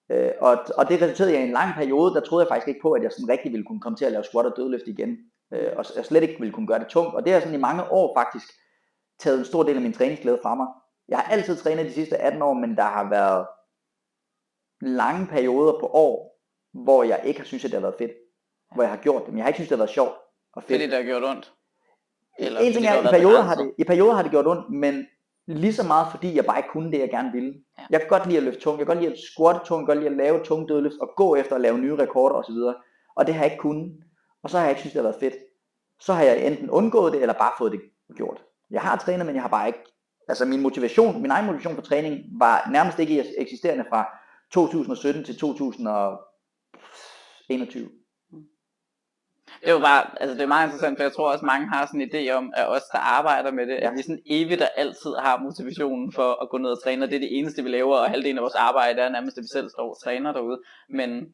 Øh, 0.10 0.32
og, 0.40 0.58
og 0.78 0.90
det 0.90 1.02
resulterede 1.02 1.34
i 1.34 1.44
en 1.44 1.52
lang 1.52 1.74
periode, 1.74 2.14
der 2.14 2.22
troede 2.22 2.44
jeg 2.44 2.50
faktisk 2.50 2.68
ikke 2.68 2.82
på, 2.82 2.92
at 2.92 3.04
jeg 3.04 3.12
sådan 3.12 3.30
rigtig 3.30 3.52
ville 3.52 3.66
kunne 3.66 3.82
komme 3.82 3.98
til 3.98 4.06
at 4.06 4.12
lave 4.12 4.24
squat 4.24 4.46
og 4.46 4.54
dødløft 4.58 4.88
igen. 4.88 5.18
Øh, 5.54 5.72
og 5.78 5.86
jeg 5.96 6.06
slet 6.06 6.24
ikke 6.24 6.40
ville 6.40 6.54
kunne 6.54 6.68
gøre 6.68 6.80
det 6.80 6.88
tungt. 6.88 7.16
Og 7.16 7.26
det 7.26 7.34
har 7.34 7.40
sådan 7.40 7.54
i 7.54 7.62
mange 7.62 7.92
år 7.92 8.20
faktisk 8.20 8.48
taget 9.20 9.40
en 9.40 9.46
stor 9.46 9.64
del 9.64 9.76
af 9.76 9.82
min 9.82 9.94
træningsglæde 9.94 10.40
fra 10.42 10.56
mig. 10.56 10.68
Jeg 11.08 11.18
har 11.18 11.32
altid 11.32 11.56
trænet 11.56 11.86
de 11.86 11.94
sidste 11.94 12.18
18 12.18 12.42
år, 12.42 12.54
men 12.54 12.76
der 12.76 12.84
har 12.84 13.10
været 13.10 13.48
lange 14.82 15.28
perioder 15.28 15.80
på 15.80 15.88
år, 15.88 16.40
hvor 16.74 17.04
jeg 17.04 17.22
ikke 17.26 17.40
har 17.40 17.46
syntes, 17.46 17.66
at 17.66 17.72
det 17.72 17.80
har 17.80 17.88
været 17.88 17.98
fedt. 17.98 18.12
Hvor 18.76 18.84
jeg 18.84 18.90
har 18.90 18.98
gjort 18.98 19.22
det, 19.22 19.30
men 19.30 19.38
jeg 19.38 19.44
har 19.44 19.48
ikke 19.50 19.58
syntes, 19.58 19.70
det 19.70 19.78
har 19.78 19.84
været 19.84 19.94
sjovt 19.94 20.16
og 20.54 20.64
fedt. 20.64 20.82
Fordi 20.82 20.86
det 20.86 20.94
har 20.94 21.04
gjort 21.04 21.24
ondt? 21.24 21.54
Eller 22.40 22.60
en 22.60 22.74
ting 22.74 22.86
er, 22.86 23.00
i 23.00 23.04
perioder, 23.04 23.42
har 23.42 23.56
det, 23.56 23.74
i 23.78 23.84
perioder 23.84 24.14
har 24.14 24.22
det 24.22 24.32
gjort 24.32 24.48
ondt, 24.48 24.70
men 24.70 25.08
lige 25.48 25.74
så 25.74 25.84
meget 25.84 26.08
fordi 26.12 26.36
jeg 26.36 26.46
bare 26.46 26.60
ikke 26.60 26.70
kunne 26.70 26.92
det, 26.92 27.00
jeg 27.00 27.10
gerne 27.10 27.32
ville. 27.32 27.54
Ja. 27.78 27.84
Jeg 27.90 28.00
kan 28.00 28.10
godt 28.10 28.26
lide 28.26 28.38
at 28.38 28.44
løfte 28.44 28.62
tungt, 28.62 28.80
jeg 28.80 28.88
kan 28.88 28.96
godt 28.96 29.04
lide 29.04 29.14
at 29.14 29.20
squatte 29.34 29.62
tungt, 29.66 29.82
jeg 29.82 29.88
kan 29.88 29.96
godt 29.96 30.04
lide 30.04 30.12
at 30.22 30.28
lave 30.28 30.44
tunge 30.44 30.68
dødløft 30.68 30.96
og 31.02 31.14
gå 31.18 31.36
efter 31.36 31.56
at 31.56 31.62
lave 31.62 31.78
nye 31.78 31.96
rekorder 31.96 32.36
osv. 32.36 32.56
Og 33.16 33.28
det 33.28 33.36
har 33.36 33.44
jeg 33.44 33.52
ikke 33.52 33.62
kunnet. 33.62 33.98
Og 34.44 34.50
så 34.50 34.58
har 34.58 34.66
jeg 34.66 34.72
ikke 34.72 34.82
syntes, 34.82 34.94
det 34.94 35.02
har 35.02 35.10
været 35.10 35.20
fedt. 35.20 35.34
Så 36.00 36.14
har 36.14 36.24
jeg 36.24 36.48
enten 36.48 36.70
undgået 36.70 37.14
det, 37.14 37.22
eller 37.22 37.34
bare 37.34 37.52
fået 37.58 37.72
det 37.72 37.82
gjort. 38.16 38.44
Jeg 38.72 38.82
har 38.82 38.98
trænet, 38.98 39.26
men 39.26 39.36
jeg 39.36 39.44
har 39.44 39.50
bare 39.50 39.68
ikke... 39.68 39.80
Altså 40.30 40.46
min 40.46 40.62
motivation, 40.62 41.22
min 41.22 41.32
egen 41.32 41.46
motivation 41.46 41.76
for 41.76 41.82
træning, 41.82 42.24
var 42.40 42.70
nærmest 42.72 43.00
ikke 43.00 43.26
eksisterende 43.38 43.86
fra 43.90 44.08
2017 44.52 45.24
til 45.24 45.38
2021. 45.38 47.90
Det 49.66 49.74
var 49.74 49.80
bare, 49.80 50.22
altså 50.22 50.34
det 50.36 50.44
er 50.44 50.48
meget 50.48 50.66
interessant, 50.68 50.98
for 50.98 51.04
jeg 51.04 51.14
tror 51.14 51.32
også 51.32 51.46
mange 51.46 51.68
har 51.68 51.86
sådan 51.86 52.02
en 52.02 52.10
idé 52.14 52.32
om, 52.32 52.54
at 52.56 52.68
os 52.70 52.82
der 52.92 53.00
arbejder 53.00 53.52
med 53.52 53.68
det, 53.68 53.74
Ja. 53.74 53.88
at 53.88 53.94
vi 53.98 54.02
sådan 54.02 54.22
evigt 54.26 54.62
og 54.62 54.70
altid 54.78 55.12
har 55.20 55.38
motivationen 55.38 56.12
for 56.14 56.42
at 56.44 56.50
gå 56.50 56.58
ned 56.58 56.70
og 56.70 56.84
træne, 56.84 57.06
og 57.06 57.10
det 57.10 57.16
er 57.16 57.20
det 57.20 57.38
eneste 57.38 57.64
vi 57.64 57.70
laver, 57.70 57.96
og 57.98 58.10
halvdelen 58.10 58.38
af 58.38 58.42
vores 58.42 58.56
arbejde 58.56 59.02
er 59.02 59.10
nærmest, 59.10 59.38
at 59.38 59.42
vi 59.42 59.48
selv 59.48 59.70
står 59.70 59.90
og 59.90 59.98
træner 60.04 60.32
derude. 60.34 60.62
Men, 60.90 61.26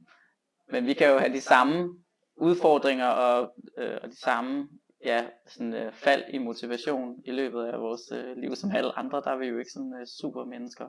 men 0.71 0.85
vi 0.85 0.93
kan 0.93 1.09
jo 1.11 1.17
have 1.17 1.33
de 1.33 1.41
samme 1.41 1.89
udfordringer 2.37 3.07
og, 3.07 3.53
øh, 3.77 3.97
og 4.03 4.09
de 4.09 4.19
samme 4.21 4.67
ja, 5.05 5.23
sådan, 5.47 5.73
øh, 5.73 5.93
fald 5.93 6.23
i 6.29 6.37
motivation 6.37 7.15
i 7.25 7.31
løbet 7.31 7.63
af 7.63 7.79
vores 7.79 8.01
øh, 8.11 8.37
liv 8.37 8.55
som 8.55 8.71
alle 8.75 8.97
andre, 8.97 9.21
der 9.23 9.31
er 9.31 9.37
vi 9.37 9.45
jo 9.45 9.57
ikke 9.57 9.71
sådan 9.71 9.93
øh, 10.01 10.07
super 10.21 10.45
mennesker. 10.45 10.85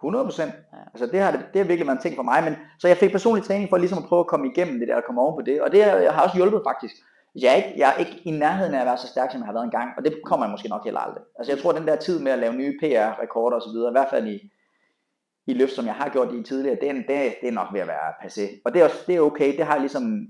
100 0.00 0.24
procent. 0.24 0.52
Ja. 0.72 0.78
Altså 0.94 1.06
det 1.06 1.20
har, 1.20 1.30
det, 1.30 1.40
det 1.52 1.60
har 1.60 1.68
virkelig 1.68 1.86
været 1.86 1.96
en 1.96 2.02
ting 2.02 2.16
for 2.16 2.22
mig. 2.22 2.44
Men, 2.44 2.56
så 2.78 2.88
jeg 2.88 2.96
fik 2.96 3.12
personlig 3.12 3.44
træning 3.44 3.68
for 3.70 3.76
ligesom 3.76 3.98
at 3.98 4.08
prøve 4.08 4.20
at 4.20 4.26
komme 4.26 4.46
igennem 4.50 4.78
det 4.78 4.88
der 4.88 4.96
og 4.96 5.04
komme 5.06 5.20
oven 5.20 5.36
på 5.38 5.42
det. 5.42 5.62
Og 5.62 5.72
det 5.72 5.84
har 5.84 6.10
har 6.10 6.22
også 6.22 6.36
hjulpet 6.36 6.62
faktisk. 6.66 6.94
Jeg 7.42 7.52
er, 7.52 7.56
ikke, 7.56 7.72
jeg 7.76 7.88
er 7.92 7.98
ikke 7.98 8.20
i 8.24 8.30
nærheden 8.30 8.74
af 8.74 8.80
at 8.80 8.86
være 8.86 8.98
så 8.98 9.08
stærk, 9.08 9.30
som 9.30 9.40
jeg 9.40 9.46
har 9.46 9.52
været 9.52 9.64
engang. 9.64 9.90
Og 9.96 10.04
det 10.04 10.20
kommer 10.24 10.46
jeg 10.46 10.50
måske 10.50 10.68
nok 10.68 10.84
heller 10.84 11.00
aldrig. 11.00 11.22
Altså 11.38 11.52
jeg 11.52 11.58
tror, 11.62 11.70
at 11.70 11.78
den 11.78 11.88
der 11.88 11.96
tid 11.96 12.18
med 12.20 12.32
at 12.32 12.38
lave 12.38 12.54
nye 12.54 12.78
PR-rekorder 12.82 13.56
osv., 13.56 13.76
i 13.90 13.96
hvert 13.96 14.10
fald 14.10 14.26
i, 14.26 14.38
i 15.46 15.54
løft, 15.54 15.72
som 15.72 15.86
jeg 15.86 15.94
har 15.94 16.08
gjort 16.08 16.34
i 16.34 16.42
tidligere, 16.42 16.78
det 16.80 16.88
er, 16.88 16.92
det, 16.92 17.34
det 17.40 17.48
er 17.48 17.52
nok 17.52 17.68
ved 17.72 17.80
at 17.80 17.88
være 17.88 18.12
passé. 18.22 18.60
Og 18.64 18.72
det 18.72 18.80
er, 18.80 18.84
også, 18.84 19.04
det 19.06 19.16
er 19.16 19.20
okay. 19.20 19.56
Det 19.56 19.66
har 19.66 19.72
jeg 19.72 19.80
ligesom 19.80 20.26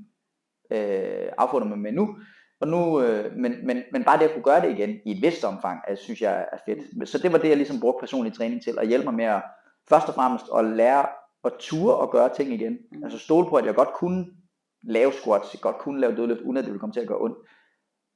øh, 0.72 1.28
affundet 1.38 1.68
mig 1.68 1.78
med 1.78 1.92
nu. 1.92 2.16
Og 2.60 2.68
nu 2.68 3.00
øh, 3.00 3.36
men, 3.36 3.66
men, 3.66 3.82
men 3.92 4.04
bare 4.04 4.18
det 4.18 4.24
at 4.24 4.32
kunne 4.32 4.42
gøre 4.42 4.60
det 4.60 4.70
igen 4.70 5.00
i 5.04 5.10
et 5.10 5.22
vist 5.22 5.44
omfang, 5.44 5.80
altså, 5.88 6.04
synes 6.04 6.22
jeg 6.22 6.48
er 6.52 6.58
fedt. 6.66 7.08
Så 7.08 7.18
det 7.18 7.32
var 7.32 7.38
det, 7.38 7.48
jeg 7.48 7.56
ligesom 7.56 7.80
brugte 7.80 8.00
personlig 8.00 8.34
træning 8.34 8.62
til, 8.62 8.78
at 8.78 8.88
hjælpe 8.88 9.04
mig 9.04 9.14
med 9.14 9.24
at 9.24 9.42
først 9.88 10.08
og 10.08 10.14
fremmest 10.14 10.46
at 10.56 10.64
lære 10.64 11.06
at 11.44 11.52
ture 11.58 11.96
og 11.96 12.10
gøre 12.10 12.34
ting 12.34 12.52
igen. 12.52 12.78
Mm. 12.92 13.04
Altså 13.04 13.18
stole 13.18 13.48
på, 13.48 13.56
at 13.56 13.66
jeg 13.66 13.74
godt 13.74 13.92
kunne 13.92 14.26
lave 14.82 15.12
squats, 15.12 15.54
jeg 15.54 15.60
godt 15.60 15.78
kunne 15.78 16.00
lave 16.00 16.16
dødløft, 16.16 16.40
uden 16.40 16.56
at 16.56 16.64
det 16.64 16.72
ville 16.72 16.80
komme 16.80 16.92
til 16.92 17.00
at 17.00 17.08
gøre 17.08 17.20
ondt. 17.20 17.38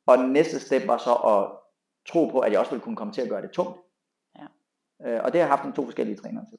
Og 0.06 0.18
næste 0.18 0.60
step 0.60 0.86
var 0.86 0.98
så 0.98 1.14
at 1.14 1.50
tro 2.12 2.26
på, 2.26 2.38
at 2.38 2.52
jeg 2.52 2.60
også 2.60 2.70
ville 2.70 2.82
kunne 2.82 2.96
komme 2.96 3.12
til 3.12 3.22
at 3.22 3.28
gøre 3.28 3.42
det 3.42 3.50
tungt. 3.50 3.80
Ja. 4.38 4.46
Øh, 5.06 5.24
og 5.24 5.32
det 5.32 5.40
har 5.40 5.48
jeg 5.48 5.56
haft 5.56 5.64
en 5.64 5.72
to 5.72 5.84
forskellige 5.84 6.16
trænere 6.16 6.44
til. 6.50 6.58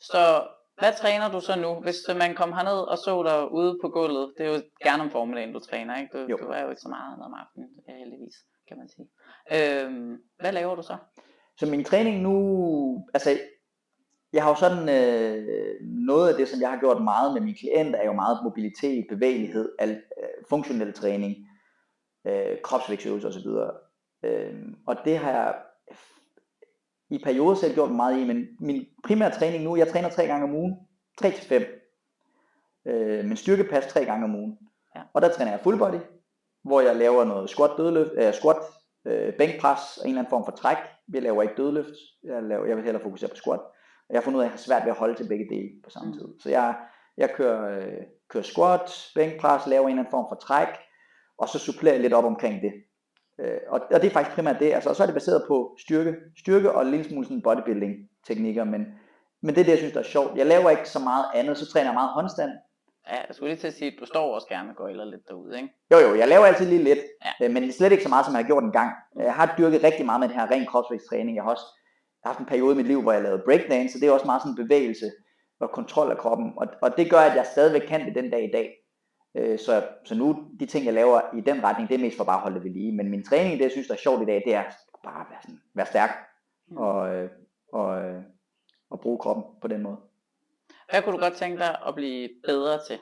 Så 0.00 0.48
hvad 0.78 0.92
træner 1.00 1.30
du 1.30 1.40
så 1.40 1.54
nu? 1.60 1.74
Hvis 1.74 1.96
man 2.22 2.34
kom 2.34 2.52
herned 2.52 2.80
og 2.92 2.98
så 2.98 3.22
dig 3.22 3.52
ude 3.52 3.78
på 3.82 3.88
gulvet, 3.88 4.32
det 4.38 4.46
er 4.46 4.50
jo 4.54 4.62
gerne 4.84 5.02
om 5.02 5.10
formiddagen, 5.10 5.52
du 5.52 5.60
træner, 5.60 6.00
ikke? 6.00 6.18
Du, 6.18 6.26
Jo. 6.30 6.36
du 6.36 6.48
er 6.48 6.62
jo 6.62 6.70
ikke 6.70 6.82
så 6.82 6.88
meget 6.88 7.18
om 7.26 7.34
aftenen, 7.34 7.68
heldigvis, 7.88 8.36
kan 8.68 8.76
man 8.78 8.88
sige. 8.88 9.08
Øhm, 9.54 10.16
hvad 10.40 10.52
laver 10.52 10.74
du 10.74 10.82
så? 10.82 10.96
Så 11.58 11.66
min 11.66 11.84
træning 11.84 12.22
nu, 12.22 12.34
altså 13.14 13.30
jeg 14.32 14.42
har 14.42 14.50
jo 14.50 14.54
sådan 14.56 14.88
øh, 14.88 15.74
noget 15.82 16.28
af 16.28 16.36
det, 16.36 16.48
som 16.48 16.60
jeg 16.60 16.70
har 16.70 16.80
gjort 16.80 17.02
meget 17.02 17.34
med 17.34 17.40
mine 17.40 17.56
klienter, 17.58 17.98
er 18.00 18.06
jo 18.06 18.12
meget 18.12 18.38
mobilitet, 18.44 19.06
bevægelighed, 19.08 19.72
al, 19.78 19.90
øh, 19.90 20.28
funktionel 20.48 20.92
træning, 20.92 21.36
øh, 22.26 22.56
kropsvægtsøvelser 22.62 23.28
osv. 23.28 23.48
Øh, 24.24 24.54
og 24.86 24.96
det 25.04 25.18
har 25.18 25.30
jeg 25.30 25.54
i 27.10 27.18
perioder 27.24 27.54
selv 27.54 27.74
gjort 27.74 27.90
meget 27.90 28.20
i, 28.20 28.24
men 28.24 28.46
min 28.60 28.86
primære 29.04 29.30
træning 29.30 29.64
nu, 29.64 29.76
jeg 29.76 29.88
træner 29.88 30.08
tre 30.08 30.26
gange 30.26 30.44
om 30.44 30.54
ugen, 30.54 30.76
3 31.18 31.30
til 31.30 31.44
5. 31.44 31.62
Øh, 32.86 33.24
men 33.24 33.36
styrkepas 33.36 33.86
tre 33.86 34.04
gange 34.04 34.24
om 34.24 34.34
ugen. 34.34 34.58
Ja. 34.96 35.00
Og 35.12 35.22
der 35.22 35.28
træner 35.32 35.50
jeg 35.50 35.60
full 35.60 35.78
body, 35.78 35.98
hvor 36.64 36.80
jeg 36.80 36.96
laver 36.96 37.24
noget 37.24 37.50
squat, 37.50 37.70
dødløft, 37.76 38.10
øh, 38.14 38.34
squat 38.34 38.56
øh, 39.06 39.32
bænkpres 39.34 39.96
og 39.96 40.04
en 40.04 40.08
eller 40.10 40.20
anden 40.20 40.30
form 40.30 40.44
for 40.44 40.52
træk. 40.52 40.76
Jeg 41.12 41.22
laver 41.22 41.42
ikke 41.42 41.54
dødløft, 41.56 41.94
jeg, 42.24 42.42
laver, 42.42 42.66
jeg 42.66 42.76
vil 42.76 42.84
hellere 42.84 43.02
fokusere 43.02 43.30
på 43.30 43.36
squat. 43.36 43.60
Og 44.08 44.10
jeg 44.14 44.18
har 44.18 44.24
fundet 44.24 44.38
ud 44.38 44.42
af, 44.42 44.46
at 44.46 44.50
jeg 44.50 44.58
har 44.58 44.58
svært 44.66 44.84
ved 44.84 44.90
at 44.92 44.98
holde 44.98 45.14
til 45.14 45.28
begge 45.28 45.46
dele 45.50 45.68
på 45.84 45.90
samme 45.90 46.08
Mm. 46.12 46.18
tid. 46.18 46.28
Så 46.40 46.50
jeg, 46.50 46.76
jeg 47.16 47.30
kører, 47.34 47.78
øh, 47.78 48.02
kører 48.28 48.44
squat, 48.44 49.10
bænkpres, 49.14 49.66
laver 49.66 49.82
en 49.84 49.88
eller 49.88 50.00
anden 50.02 50.10
form 50.10 50.26
for 50.28 50.34
træk, 50.36 50.68
og 51.38 51.48
så 51.48 51.58
supplerer 51.58 51.94
jeg 51.94 52.02
lidt 52.02 52.12
op 52.14 52.24
omkring 52.24 52.62
det. 52.62 52.72
Øh, 53.40 53.58
og, 53.68 53.80
og 53.90 54.00
det 54.00 54.06
er 54.06 54.10
faktisk 54.10 54.34
primært 54.34 54.60
det, 54.60 54.72
altså, 54.72 54.90
og 54.90 54.96
så 54.96 55.02
er 55.02 55.06
det 55.06 55.14
baseret 55.14 55.44
på 55.48 55.76
styrke, 55.80 56.14
styrke 56.38 56.72
og 56.72 56.82
en 56.82 56.90
lille 56.90 57.04
smule 57.04 57.26
sådan 57.26 57.42
bodybuilding 57.42 57.94
teknikker, 58.26 58.64
men, 58.64 58.86
men 59.42 59.54
det 59.54 59.60
er 59.60 59.64
det, 59.64 59.70
jeg 59.70 59.78
synes, 59.78 59.92
der 59.92 60.00
er 60.00 60.04
sjovt. 60.04 60.36
Jeg 60.36 60.46
laver 60.46 60.70
ikke 60.70 60.88
så 60.88 60.98
meget 60.98 61.24
andet, 61.34 61.58
så 61.58 61.72
træner 61.72 61.86
jeg 61.86 61.94
meget 61.94 62.10
håndstand, 62.10 62.50
Ja, 63.10 63.16
jeg 63.28 63.34
skulle 63.34 63.50
lige 63.50 63.60
til 63.60 63.66
at 63.66 63.74
sige, 63.74 63.92
at 63.92 63.98
du 64.00 64.06
står 64.06 64.34
også 64.34 64.46
gerne 64.48 64.74
og 64.78 64.90
eller 64.90 65.04
lidt 65.04 65.28
derude, 65.28 65.56
ikke? 65.56 65.68
Jo, 65.92 65.98
jo, 65.98 66.14
jeg 66.14 66.28
laver 66.28 66.46
altid 66.46 66.66
lige 66.66 66.84
lidt, 66.84 66.98
Ja. 67.24 67.44
ja. 67.44 67.48
men 67.48 67.72
slet 67.72 67.92
ikke 67.92 68.02
så 68.02 68.08
meget, 68.08 68.26
som 68.26 68.34
jeg 68.34 68.42
har 68.42 68.46
gjort 68.46 68.62
en 68.64 68.72
gang. 68.72 68.92
Jeg 69.16 69.34
har 69.34 69.54
dyrket 69.58 69.84
rigtig 69.84 70.06
meget 70.06 70.20
med 70.20 70.28
det 70.28 70.36
her 70.36 70.50
ren 70.50 70.66
kropsvægtstræning. 70.66 71.36
Jeg 71.36 71.44
har 71.44 71.50
også 71.50 71.66
haft 72.24 72.38
en 72.38 72.46
periode 72.46 72.74
i 72.74 72.76
mit 72.76 72.86
liv, 72.86 73.02
hvor 73.02 73.12
jeg 73.12 73.22
lavede 73.22 73.42
breakdance, 73.44 73.92
så 73.92 73.98
det 74.00 74.08
er 74.08 74.12
også 74.12 74.26
meget 74.26 74.42
sådan 74.42 74.56
bevægelse 74.64 75.06
og 75.60 75.70
kontrol 75.70 76.10
af 76.10 76.18
kroppen. 76.18 76.52
Og, 76.56 76.66
og 76.82 76.96
det 76.96 77.10
gør, 77.10 77.18
at 77.18 77.36
jeg 77.36 77.46
stadigvæk 77.46 77.88
kan 77.88 78.06
det 78.06 78.14
den 78.14 78.30
dag 78.30 78.44
i 78.44 78.50
dag. 78.52 78.68
Øh, 79.38 79.58
Så, 79.58 79.88
så 80.04 80.14
nu, 80.14 80.44
de 80.60 80.66
ting, 80.66 80.84
jeg 80.84 80.94
laver 80.94 81.36
i 81.36 81.40
den 81.40 81.64
retning, 81.64 81.88
det 81.88 81.94
er 81.94 81.98
mest 82.04 82.16
for 82.16 82.24
bare 82.24 82.36
at 82.36 82.42
holde 82.42 82.54
det 82.56 82.64
ved 82.64 82.70
lige. 82.70 82.92
Men 82.92 83.10
min 83.10 83.24
træning, 83.24 83.58
det 83.58 83.64
jeg 83.64 83.70
synes, 83.70 83.86
der 83.86 83.94
er 83.94 83.98
sjovt 83.98 84.22
i 84.22 84.26
dag, 84.26 84.42
det 84.46 84.54
er 84.54 84.64
bare 85.04 85.20
at 85.20 85.26
være, 85.30 85.42
sådan, 85.42 85.60
være 85.74 85.86
stærk 85.86 86.10
Mm. 86.70 86.76
og, 86.76 87.14
øh, 87.14 87.30
og, 87.72 88.02
øh, 88.02 88.22
og 88.90 89.00
bruge 89.00 89.18
kroppen 89.18 89.44
på 89.60 89.68
den 89.68 89.82
måde. 89.82 89.96
Hvad 90.90 91.02
kunne 91.02 91.12
du 91.16 91.20
godt 91.20 91.34
tænke 91.34 91.58
dig 91.58 91.78
at 91.86 91.94
blive 91.94 92.28
bedre 92.44 92.78
til? 92.88 92.98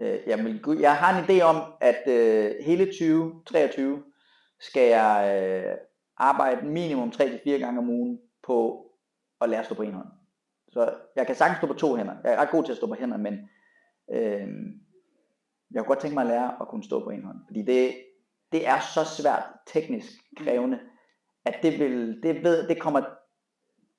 Øh, 0.00 0.20
jamen, 0.26 0.60
jeg 0.80 0.96
har 0.96 1.18
en 1.18 1.24
idé 1.24 1.42
om, 1.42 1.72
at 1.80 2.02
øh, 2.08 2.54
hele 2.64 2.84
2023 2.84 4.02
skal 4.60 4.88
jeg 4.88 5.42
øh, 5.42 5.76
arbejde 6.16 6.66
minimum 6.66 7.08
3-4 7.08 7.50
gange 7.50 7.78
om 7.78 7.88
ugen 7.88 8.20
på 8.42 8.86
at 9.40 9.48
lære 9.48 9.60
at 9.60 9.66
stå 9.66 9.74
på 9.74 9.82
en 9.82 9.94
hånd. 9.94 10.08
Så 10.68 10.94
jeg 11.16 11.26
kan 11.26 11.34
sagtens 11.36 11.58
stå 11.58 11.66
på 11.66 11.74
to 11.74 11.94
hænder. 11.96 12.14
Jeg 12.24 12.32
er 12.32 12.36
ret 12.36 12.50
god 12.50 12.64
til 12.64 12.72
at 12.72 12.78
stå 12.78 12.86
på 12.86 12.94
hænder, 12.94 13.16
men 13.16 13.48
øh, 14.12 14.48
jeg 15.70 15.80
kunne 15.80 15.88
godt 15.88 15.98
tænke 15.98 16.14
mig 16.14 16.22
at 16.22 16.28
lære 16.28 16.56
at 16.60 16.68
kunne 16.68 16.84
stå 16.84 17.04
på 17.04 17.10
en 17.10 17.24
hånd. 17.24 17.38
Fordi 17.46 17.62
det, 17.62 17.94
det 18.52 18.66
er 18.66 18.80
så 18.94 19.04
svært 19.04 19.42
teknisk 19.66 20.08
krævende, 20.36 20.78
at 21.44 21.54
det, 21.62 21.78
vil, 21.78 22.22
det, 22.22 22.44
ved, 22.44 22.68
det, 22.68 22.80
kommer, 22.80 23.02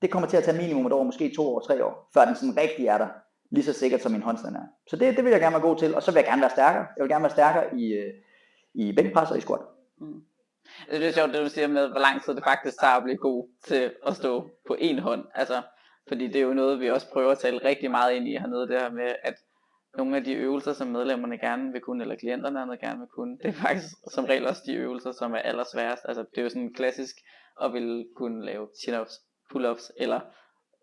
det 0.01 0.11
kommer 0.11 0.29
til 0.29 0.37
at 0.37 0.43
tage 0.43 0.57
minimum 0.57 0.85
et 0.85 0.93
år, 0.93 1.03
måske 1.03 1.33
to 1.35 1.55
år, 1.55 1.59
tre 1.59 1.85
år, 1.85 2.09
før 2.13 2.25
den 2.25 2.35
sådan 2.35 2.57
rigtig 2.57 2.85
er 2.87 2.97
der 2.97 3.07
lige 3.51 3.63
så 3.63 3.73
sikkert 3.73 4.01
som 4.01 4.11
min 4.11 4.21
håndstand 4.21 4.55
er. 4.55 4.65
Så 4.87 4.95
det, 4.95 5.15
det 5.15 5.23
vil 5.23 5.31
jeg 5.31 5.39
gerne 5.39 5.53
være 5.53 5.61
god 5.61 5.77
til, 5.77 5.95
og 5.95 6.03
så 6.03 6.11
vil 6.11 6.19
jeg 6.19 6.25
gerne 6.25 6.41
være 6.41 6.49
stærkere. 6.49 6.87
Jeg 6.97 7.03
vil 7.03 7.09
gerne 7.09 7.23
være 7.23 7.31
stærkere 7.31 7.77
i, 7.79 7.93
øh, 7.93 8.13
i 8.73 8.93
bænkpres 8.95 9.31
og 9.31 9.37
i 9.37 9.41
squat. 9.41 9.61
Mm. 9.97 10.23
Det 10.91 11.07
er 11.07 11.11
sjovt, 11.11 11.33
det 11.33 11.41
du 11.41 11.49
siger 11.49 11.67
med, 11.67 11.87
hvor 11.87 11.99
lang 11.99 12.23
tid 12.23 12.35
det 12.35 12.43
faktisk 12.43 12.79
tager 12.79 12.93
at 12.93 13.03
blive 13.03 13.17
god 13.17 13.49
til 13.63 13.93
at 14.07 14.15
stå 14.15 14.49
på 14.67 14.75
en 14.79 14.99
hånd. 14.99 15.25
Altså, 15.35 15.61
fordi 16.07 16.27
det 16.27 16.35
er 16.35 16.45
jo 16.45 16.53
noget, 16.53 16.79
vi 16.79 16.89
også 16.89 17.11
prøver 17.11 17.31
at 17.31 17.39
tale 17.39 17.65
rigtig 17.65 17.91
meget 17.91 18.13
ind 18.13 18.27
i 18.27 18.37
hernede, 18.37 18.67
det 18.67 18.81
her 18.81 18.91
med, 18.91 19.15
at 19.23 19.35
nogle 19.97 20.17
af 20.17 20.23
de 20.23 20.33
øvelser, 20.33 20.73
som 20.73 20.87
medlemmerne 20.87 21.37
gerne 21.37 21.71
vil 21.71 21.81
kunne, 21.81 22.03
eller 22.03 22.15
klienterne 22.15 22.77
gerne 22.77 22.99
vil 22.99 23.07
kunne, 23.07 23.37
det 23.37 23.45
er 23.47 23.53
faktisk 23.67 23.87
som 24.13 24.25
regel 24.25 24.47
også 24.47 24.61
de 24.65 24.73
øvelser, 24.73 25.11
som 25.11 25.33
er 25.33 25.37
allersværest. 25.37 26.01
Altså, 26.05 26.21
det 26.31 26.37
er 26.37 26.43
jo 26.43 26.49
sådan 26.49 26.73
klassisk 26.73 27.15
at 27.61 27.73
ville 27.73 28.05
kunne 28.15 28.45
lave 28.45 28.67
chin-ups, 28.79 29.13
pull-ups, 29.53 29.89
eller 29.97 30.19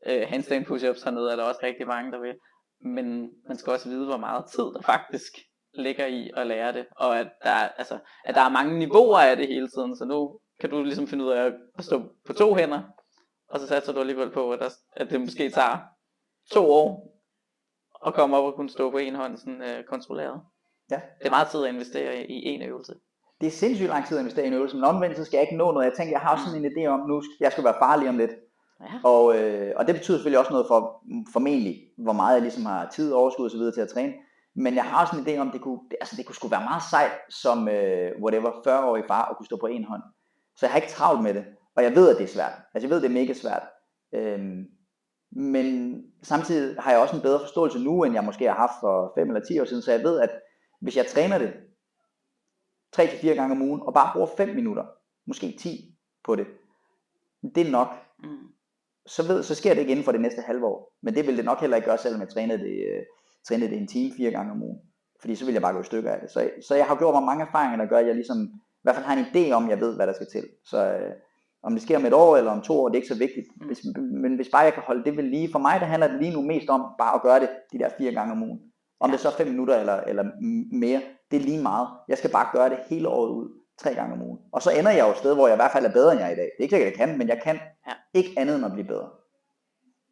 øh, 0.06 0.26
handstand 0.28 0.64
push-ups 0.66 1.04
hernede, 1.04 1.32
er 1.32 1.36
der 1.36 1.42
også 1.42 1.60
rigtig 1.62 1.86
mange, 1.86 2.12
der 2.12 2.20
vil. 2.20 2.34
Men 2.80 3.30
man 3.48 3.56
skal 3.56 3.72
også 3.72 3.88
vide, 3.88 4.06
hvor 4.06 4.16
meget 4.16 4.44
tid 4.46 4.64
der 4.64 4.82
faktisk 4.82 5.32
ligger 5.74 6.06
i 6.06 6.30
at 6.36 6.46
lære 6.46 6.72
det, 6.72 6.86
og 6.96 7.18
at 7.18 7.28
der, 7.44 7.50
er- 7.50 7.68
altså, 7.68 7.98
at 8.24 8.34
der 8.34 8.40
er 8.40 8.48
mange 8.48 8.78
niveauer 8.78 9.18
af 9.18 9.36
det 9.36 9.46
hele 9.48 9.68
tiden, 9.68 9.96
så 9.96 10.04
nu 10.04 10.38
kan 10.60 10.70
du 10.70 10.82
ligesom 10.82 11.06
finde 11.06 11.24
ud 11.24 11.30
af 11.30 11.52
at 11.78 11.84
stå 11.84 12.02
på 12.26 12.32
to 12.32 12.54
hænder, 12.54 12.82
og 13.48 13.60
så 13.60 13.66
satser 13.66 13.92
du 13.92 14.00
alligevel 14.00 14.30
på, 14.30 14.52
at, 14.52 14.60
der, 14.60 14.68
at 14.92 15.10
det 15.10 15.20
måske 15.20 15.50
tager 15.50 15.78
to 16.52 16.70
år 16.70 17.15
at 18.06 18.14
komme 18.14 18.36
op 18.36 18.44
og 18.44 18.54
kunne 18.54 18.68
stå 18.70 18.90
på 18.90 18.96
en 18.98 19.14
hånd 19.14 19.36
sådan, 19.38 19.62
øh, 19.62 19.84
kontrolleret. 19.84 20.40
Ja. 20.90 21.00
Det 21.18 21.26
er 21.26 21.30
meget 21.30 21.48
tid 21.48 21.64
at 21.64 21.74
investere 21.74 22.16
i, 22.16 22.34
i 22.34 22.48
en 22.48 22.62
øvelse. 22.62 22.94
Det 23.40 23.46
er 23.46 23.50
sindssygt 23.50 23.88
lang 23.88 24.06
tid 24.06 24.16
at 24.16 24.20
investere 24.20 24.44
i 24.44 24.48
en 24.48 24.54
øvelse, 24.54 24.76
men 24.76 24.84
omvendt 24.84 25.16
så 25.16 25.24
skal 25.24 25.36
jeg 25.38 25.42
ikke 25.42 25.56
nå 25.56 25.72
noget. 25.72 25.86
Jeg 25.86 25.92
tænker, 25.96 26.12
jeg 26.12 26.20
har 26.20 26.32
også 26.32 26.44
sådan 26.44 26.64
en 26.64 26.72
idé 26.72 26.86
om, 26.86 27.00
nu 27.08 27.22
skal- 27.22 27.36
jeg 27.40 27.52
skal 27.52 27.64
være 27.64 27.74
farlig 27.80 28.08
om 28.08 28.18
lidt. 28.18 28.30
Ja. 28.80 28.86
Og, 29.04 29.36
øh, 29.38 29.72
og 29.76 29.86
det 29.86 29.94
betyder 29.94 30.16
selvfølgelig 30.16 30.38
også 30.38 30.52
noget 30.52 30.66
for 30.68 31.02
formentlig, 31.32 31.76
hvor 31.98 32.12
meget 32.12 32.34
jeg 32.34 32.42
ligesom 32.42 32.64
har 32.66 32.88
tid, 32.88 33.12
overskud 33.12 33.44
og 33.44 33.50
så 33.50 33.56
videre 33.56 33.74
til 33.74 33.80
at 33.80 33.88
træne. 33.88 34.12
Men 34.56 34.74
jeg 34.74 34.84
har 34.84 35.00
også 35.06 35.16
en 35.16 35.26
idé 35.26 35.38
om, 35.40 35.50
det 35.50 35.60
kunne, 35.60 35.78
det, 35.90 35.96
altså 36.00 36.16
det 36.16 36.26
kunne 36.26 36.34
sgu 36.34 36.48
være 36.48 36.64
meget 36.70 36.82
sejt 36.90 37.12
som 37.30 37.68
øh, 37.68 38.12
whatever 38.22 38.50
40-årig 38.50 39.04
far 39.08 39.24
at 39.24 39.36
kunne 39.36 39.46
stå 39.46 39.56
på 39.56 39.66
en 39.66 39.84
hånd. 39.84 40.02
Så 40.56 40.66
jeg 40.66 40.70
har 40.72 40.76
ikke 40.78 40.88
travlt 40.92 41.22
med 41.22 41.34
det. 41.34 41.44
Og 41.76 41.82
jeg 41.82 41.94
ved, 41.94 42.10
at 42.10 42.16
det 42.16 42.24
er 42.24 42.28
svært. 42.28 42.52
Altså 42.74 42.86
jeg 42.86 42.90
ved, 42.90 42.96
at 42.96 43.02
det 43.02 43.08
er 43.16 43.20
mega 43.22 43.32
svært. 43.32 43.62
Øhm, 44.14 44.64
men 45.30 46.04
samtidig 46.22 46.76
har 46.82 46.90
jeg 46.90 47.00
også 47.00 47.16
en 47.16 47.22
bedre 47.22 47.40
forståelse 47.40 47.78
nu, 47.78 48.04
end 48.04 48.14
jeg 48.14 48.24
måske 48.24 48.44
har 48.44 48.54
haft 48.54 48.80
for 48.80 49.12
5 49.18 49.28
eller 49.28 49.44
10 49.44 49.60
år 49.60 49.64
siden. 49.64 49.82
Så 49.82 49.92
jeg 49.92 50.02
ved, 50.02 50.20
at 50.20 50.30
hvis 50.80 50.96
jeg 50.96 51.06
træner 51.06 51.38
det 51.38 51.52
3-4 52.96 53.26
gange 53.26 53.52
om 53.52 53.62
ugen, 53.62 53.80
og 53.82 53.94
bare 53.94 54.10
bruger 54.12 54.28
5 54.36 54.54
minutter, 54.54 54.84
måske 55.26 55.56
10 55.58 55.94
på 56.24 56.36
det, 56.36 56.46
det 57.54 57.66
er 57.66 57.70
nok 57.70 57.88
Mm. 58.18 58.48
så, 59.06 59.26
ved, 59.26 59.42
så 59.42 59.54
sker 59.54 59.74
det 59.74 59.80
ikke 59.80 59.90
inden 59.90 60.04
for 60.04 60.12
det 60.12 60.20
næste 60.20 60.42
halve 60.42 60.66
år. 60.66 60.96
Men 61.02 61.14
det 61.14 61.26
vil 61.26 61.36
det 61.36 61.44
nok 61.44 61.60
heller 61.60 61.76
ikke 61.76 61.86
gøre, 61.86 61.98
selvom 61.98 62.20
jeg 62.20 62.28
trænede 62.28 62.58
det, 62.58 62.84
øh, 62.90 63.02
trænede 63.48 63.70
det 63.70 63.78
en 63.78 63.86
time 63.86 64.14
fire 64.16 64.30
gange 64.30 64.52
om 64.52 64.62
ugen. 64.62 64.80
Fordi 65.20 65.34
så 65.34 65.44
vil 65.44 65.52
jeg 65.52 65.62
bare 65.62 65.72
gå 65.72 65.80
i 65.80 65.84
stykker 65.84 66.10
af 66.10 66.20
det. 66.20 66.30
Så, 66.30 66.50
så 66.68 66.74
jeg 66.74 66.86
har 66.86 66.96
gjort 66.96 67.14
mig 67.14 67.22
mange 67.22 67.44
erfaringer, 67.44 67.76
der 67.76 67.86
gør, 67.86 67.98
at 67.98 68.06
jeg 68.06 68.14
ligesom, 68.14 68.38
i 68.42 68.82
hvert 68.82 68.94
fald 68.96 69.06
har 69.06 69.16
en 69.16 69.24
idé 69.24 69.52
om, 69.52 69.64
at 69.64 69.70
jeg 69.70 69.80
ved, 69.80 69.96
hvad 69.96 70.06
der 70.06 70.12
skal 70.12 70.26
til. 70.26 70.48
Så 70.64 70.92
øh, 70.92 71.12
om 71.66 71.72
det 71.72 71.82
sker 71.82 71.96
om 71.96 72.06
et 72.06 72.12
år 72.12 72.36
eller 72.36 72.50
om 72.50 72.62
to 72.62 72.80
år, 72.80 72.88
det 72.88 72.94
er 72.94 73.02
ikke 73.02 73.14
så 73.14 73.18
vigtigt. 73.18 73.46
Mm. 73.60 73.66
Hvis, 73.66 73.80
men 74.22 74.36
hvis 74.36 74.48
bare 74.52 74.62
jeg 74.62 74.74
kan 74.74 74.82
holde 74.86 75.04
det 75.04 75.16
ved 75.16 75.24
lige, 75.24 75.48
for 75.52 75.58
mig 75.58 75.80
der 75.80 75.86
handler 75.86 76.08
det 76.08 76.20
lige 76.20 76.32
nu 76.32 76.42
mest 76.42 76.68
om 76.68 76.82
bare 76.98 77.14
at 77.14 77.22
gøre 77.22 77.40
det 77.40 77.48
de 77.72 77.78
der 77.78 77.88
fire 77.98 78.12
gange 78.12 78.32
om 78.32 78.42
ugen. 78.42 78.60
Om 79.00 79.10
det 79.10 79.20
så 79.20 79.28
er 79.28 79.32
fem 79.32 79.46
minutter 79.46 79.80
eller, 79.80 80.00
eller 80.00 80.24
mere, 80.72 81.00
det 81.30 81.36
er 81.36 81.40
lige 81.40 81.62
meget. 81.62 81.88
Jeg 82.08 82.18
skal 82.18 82.30
bare 82.30 82.48
gøre 82.52 82.68
det 82.70 82.78
hele 82.90 83.08
året 83.08 83.30
ud, 83.30 83.48
tre 83.78 83.94
gange 83.94 84.12
om 84.14 84.22
ugen. 84.22 84.38
Og 84.52 84.62
så 84.62 84.70
ender 84.70 84.90
jeg 84.90 85.04
jo 85.06 85.10
et 85.10 85.16
sted, 85.16 85.34
hvor 85.34 85.46
jeg 85.46 85.54
i 85.54 85.62
hvert 85.62 85.72
fald 85.72 85.86
er 85.86 85.92
bedre, 85.92 86.12
end 86.12 86.20
jeg 86.20 86.28
er 86.28 86.32
i 86.32 86.36
dag. 86.36 86.44
Det 86.44 86.58
er 86.58 86.62
ikke 86.62 86.74
sikkert, 86.76 86.92
at 86.92 86.98
jeg 86.98 87.08
kan, 87.08 87.18
men 87.18 87.28
jeg 87.28 87.40
kan 87.42 87.56
Ja. 87.86 87.92
ikke 88.14 88.30
andet 88.36 88.56
end 88.56 88.64
at 88.64 88.72
blive 88.72 88.86
bedre. 88.86 89.08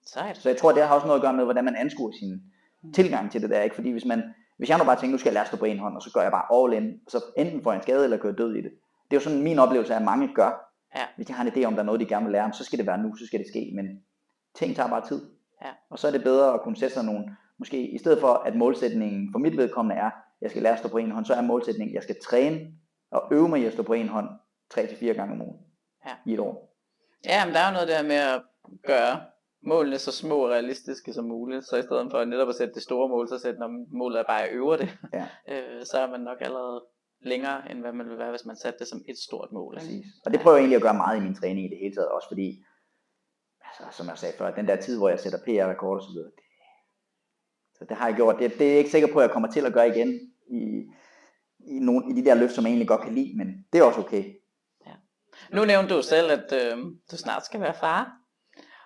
Sejt. 0.07 0.37
Så 0.37 0.49
jeg 0.49 0.59
tror, 0.59 0.73
det 0.73 0.83
har 0.83 0.95
også 0.95 1.07
noget 1.07 1.21
at 1.21 1.23
gøre 1.23 1.33
med, 1.33 1.45
hvordan 1.45 1.65
man 1.65 1.77
anskuer 1.77 2.13
sin 2.13 2.43
tilgang 2.95 3.31
til 3.33 3.43
det 3.43 3.51
der. 3.51 3.63
Ikke? 3.63 3.75
Fordi 3.75 3.91
hvis, 3.91 4.05
man, 4.05 4.23
hvis 4.59 4.69
jeg 4.69 4.79
nu 4.79 4.85
bare 4.85 4.97
tænker, 4.97 5.13
nu 5.13 5.19
skal 5.19 5.29
jeg 5.29 5.35
lære 5.35 5.43
at 5.43 5.49
stå 5.49 5.57
på 5.57 5.65
en 5.65 5.79
hånd, 5.79 5.97
og 5.97 6.03
så 6.03 6.11
gør 6.15 6.21
jeg 6.21 6.33
bare 6.33 6.47
all 6.63 6.73
in, 6.83 7.01
så 7.09 7.25
enten 7.37 7.63
får 7.63 7.73
jeg 7.73 7.79
en 7.79 7.83
skade 7.83 8.05
eller 8.05 8.17
kører 8.17 8.35
død 8.35 8.55
i 8.55 8.63
det. 8.63 8.73
Det 9.11 9.17
er 9.17 9.21
jo 9.21 9.25
sådan 9.25 9.43
min 9.43 9.59
oplevelse 9.59 9.95
af, 9.95 9.99
at 9.99 10.05
mange 10.05 10.31
gør. 10.35 10.74
Ja. 10.95 11.05
Hvis 11.17 11.27
de 11.27 11.33
har 11.33 11.45
en 11.45 11.53
idé 11.53 11.65
om, 11.65 11.73
der 11.75 11.81
er 11.81 11.87
noget, 11.87 12.01
de 12.01 12.07
gerne 12.07 12.25
vil 12.27 12.33
lære, 12.33 12.53
så 12.53 12.65
skal 12.65 12.79
det 12.79 12.87
være 12.87 12.99
nu, 12.99 13.15
så 13.17 13.27
skal 13.27 13.39
det 13.41 13.49
ske. 13.49 13.73
Men 13.75 13.87
ting 14.55 14.77
tager 14.77 14.89
bare 14.89 15.07
tid. 15.09 15.23
Ja. 15.65 15.71
Og 15.91 15.99
så 15.99 16.07
er 16.07 16.13
det 16.13 16.23
bedre 16.23 16.55
at 16.55 16.61
kunne 16.63 16.77
sætte 16.77 16.95
sig 16.95 17.05
nogle, 17.05 17.37
måske 17.59 17.91
i 17.91 17.99
stedet 17.99 18.21
for, 18.21 18.29
at 18.29 18.57
målsætningen 18.57 19.29
for 19.33 19.39
mit 19.39 19.57
vedkommende 19.57 20.01
er, 20.01 20.11
jeg 20.41 20.51
skal 20.51 20.63
lære 20.63 20.73
at 20.73 20.79
stå 20.79 20.89
på 20.89 20.99
en 20.99 21.11
hånd, 21.11 21.25
så 21.27 21.35
er 21.35 21.41
målsætningen, 21.43 21.95
jeg 21.95 22.03
skal 22.03 22.17
træne 22.23 22.61
og 23.11 23.23
øve 23.33 23.49
mig 23.49 23.61
i 23.61 23.65
at 23.65 23.73
stå 23.73 23.83
på 23.83 23.93
en 23.93 24.09
hånd 24.09 24.29
3-4 24.75 25.07
gange 25.07 25.33
om 25.35 25.41
ugen 25.43 25.59
Ja. 26.07 26.13
i 26.27 26.33
et 26.35 26.41
år. 26.41 26.77
Ja, 27.25 27.45
men 27.45 27.55
der 27.55 27.61
er 27.61 27.69
jo 27.69 27.73
noget 27.73 27.89
der 27.89 28.03
med 28.03 28.17
at 28.17 28.43
gøre 28.87 29.21
målene 29.67 29.99
så 29.99 30.13
små 30.13 30.37
og 30.45 30.51
realistiske 30.51 31.13
som 31.13 31.25
muligt, 31.25 31.65
så 31.65 31.77
i 31.77 31.83
stedet 31.83 32.11
for 32.11 32.25
netop 32.25 32.49
at 32.49 32.55
sætte 32.55 32.75
det 32.75 32.83
store 32.83 33.09
mål, 33.09 33.29
så 33.29 33.39
sætte, 33.39 33.61
når 33.61 33.97
målet 33.99 34.19
er 34.21 34.25
bare 34.25 34.43
at 34.43 34.53
øve 34.55 34.77
det, 34.77 34.99
Ja. 35.13 35.27
øh, 35.53 35.85
så 35.85 35.99
er 35.99 36.11
man 36.11 36.21
nok 36.21 36.39
allerede 36.41 36.85
længere, 37.25 37.71
end 37.71 37.81
hvad 37.81 37.93
man 37.93 38.09
vil 38.09 38.19
være, 38.19 38.31
hvis 38.31 38.45
man 38.45 38.57
satte 38.57 38.79
det 38.79 38.89
som 38.89 39.05
et 39.09 39.19
stort 39.19 39.53
mål. 39.53 39.75
Præcis. 39.75 40.07
Og 40.27 40.33
det 40.33 40.41
prøver 40.41 40.57
jeg 40.57 40.63
egentlig 40.63 40.77
at 40.77 40.83
gøre 40.83 40.95
meget 40.95 41.17
i 41.19 41.21
min 41.21 41.35
træning 41.35 41.67
i 41.67 41.69
det 41.69 41.79
hele 41.79 41.95
taget, 41.95 42.09
også 42.09 42.29
fordi, 42.29 42.65
altså, 43.67 43.97
som 43.97 44.09
jeg 44.09 44.19
sagde 44.19 44.35
før, 44.39 44.55
den 44.55 44.69
der 44.69 44.77
tid, 44.77 44.99
hvor 44.99 45.09
jeg 45.09 45.21
sætter 45.21 45.39
PR-rekord 45.39 45.97
og 45.97 46.03
så 46.03 46.13
videre, 46.13 46.31
det, 46.31 46.45
så 47.79 47.85
det 47.89 47.97
har 47.97 48.07
jeg 48.09 48.17
gjort. 48.17 48.37
Det, 48.39 48.59
det 48.59 48.67
er 48.67 48.71
jeg 48.71 48.79
ikke 48.79 48.91
sikker 48.91 49.13
på, 49.13 49.19
at 49.19 49.23
jeg 49.23 49.31
kommer 49.31 49.51
til 49.53 49.67
at 49.67 49.73
gøre 49.73 49.89
igen 49.89 50.21
i, 50.51 50.61
i, 51.59 51.79
nogle, 51.79 52.11
i 52.11 52.21
de 52.21 52.25
der 52.25 52.35
løft, 52.35 52.53
som 52.53 52.65
jeg 52.65 52.71
egentlig 52.71 52.89
godt 52.89 53.03
kan 53.03 53.15
lide, 53.15 53.37
men 53.37 53.67
det 53.73 53.79
er 53.79 53.85
også 53.85 54.01
okay. 54.01 54.25
Nu 55.53 55.65
nævnte 55.65 55.95
du 55.95 56.03
selv, 56.03 56.31
at 56.31 56.53
øh, 56.53 56.79
du 57.11 57.17
snart 57.17 57.45
skal 57.45 57.61
være 57.61 57.75
far. 57.81 58.13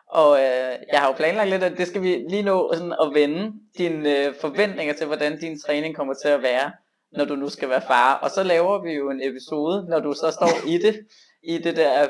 Og 0.08 0.38
øh, 0.38 0.74
jeg 0.92 1.00
har 1.00 1.06
jo 1.06 1.12
planlagt 1.12 1.50
lidt, 1.50 1.62
at 1.62 1.78
det 1.78 1.86
skal 1.86 2.02
vi 2.02 2.24
lige 2.28 2.42
nå 2.42 2.72
sådan 2.74 2.94
at 3.02 3.14
vende 3.14 3.52
dine 3.78 4.26
øh, 4.26 4.34
forventninger 4.40 4.94
til, 4.94 5.06
hvordan 5.06 5.38
din 5.40 5.60
træning 5.60 5.96
kommer 5.96 6.14
til 6.14 6.28
at 6.28 6.42
være, 6.42 6.72
når 7.12 7.24
du 7.24 7.36
nu 7.36 7.48
skal 7.48 7.68
være 7.68 7.82
far. 7.82 8.14
Og 8.14 8.30
så 8.30 8.42
laver 8.42 8.82
vi 8.82 8.92
jo 8.92 9.10
en 9.10 9.22
episode, 9.22 9.86
når 9.88 10.00
du 10.00 10.14
så 10.14 10.30
står 10.30 10.68
i 10.68 10.78
det, 10.78 11.06
i 11.42 11.58
det 11.58 11.76
der 11.76 12.08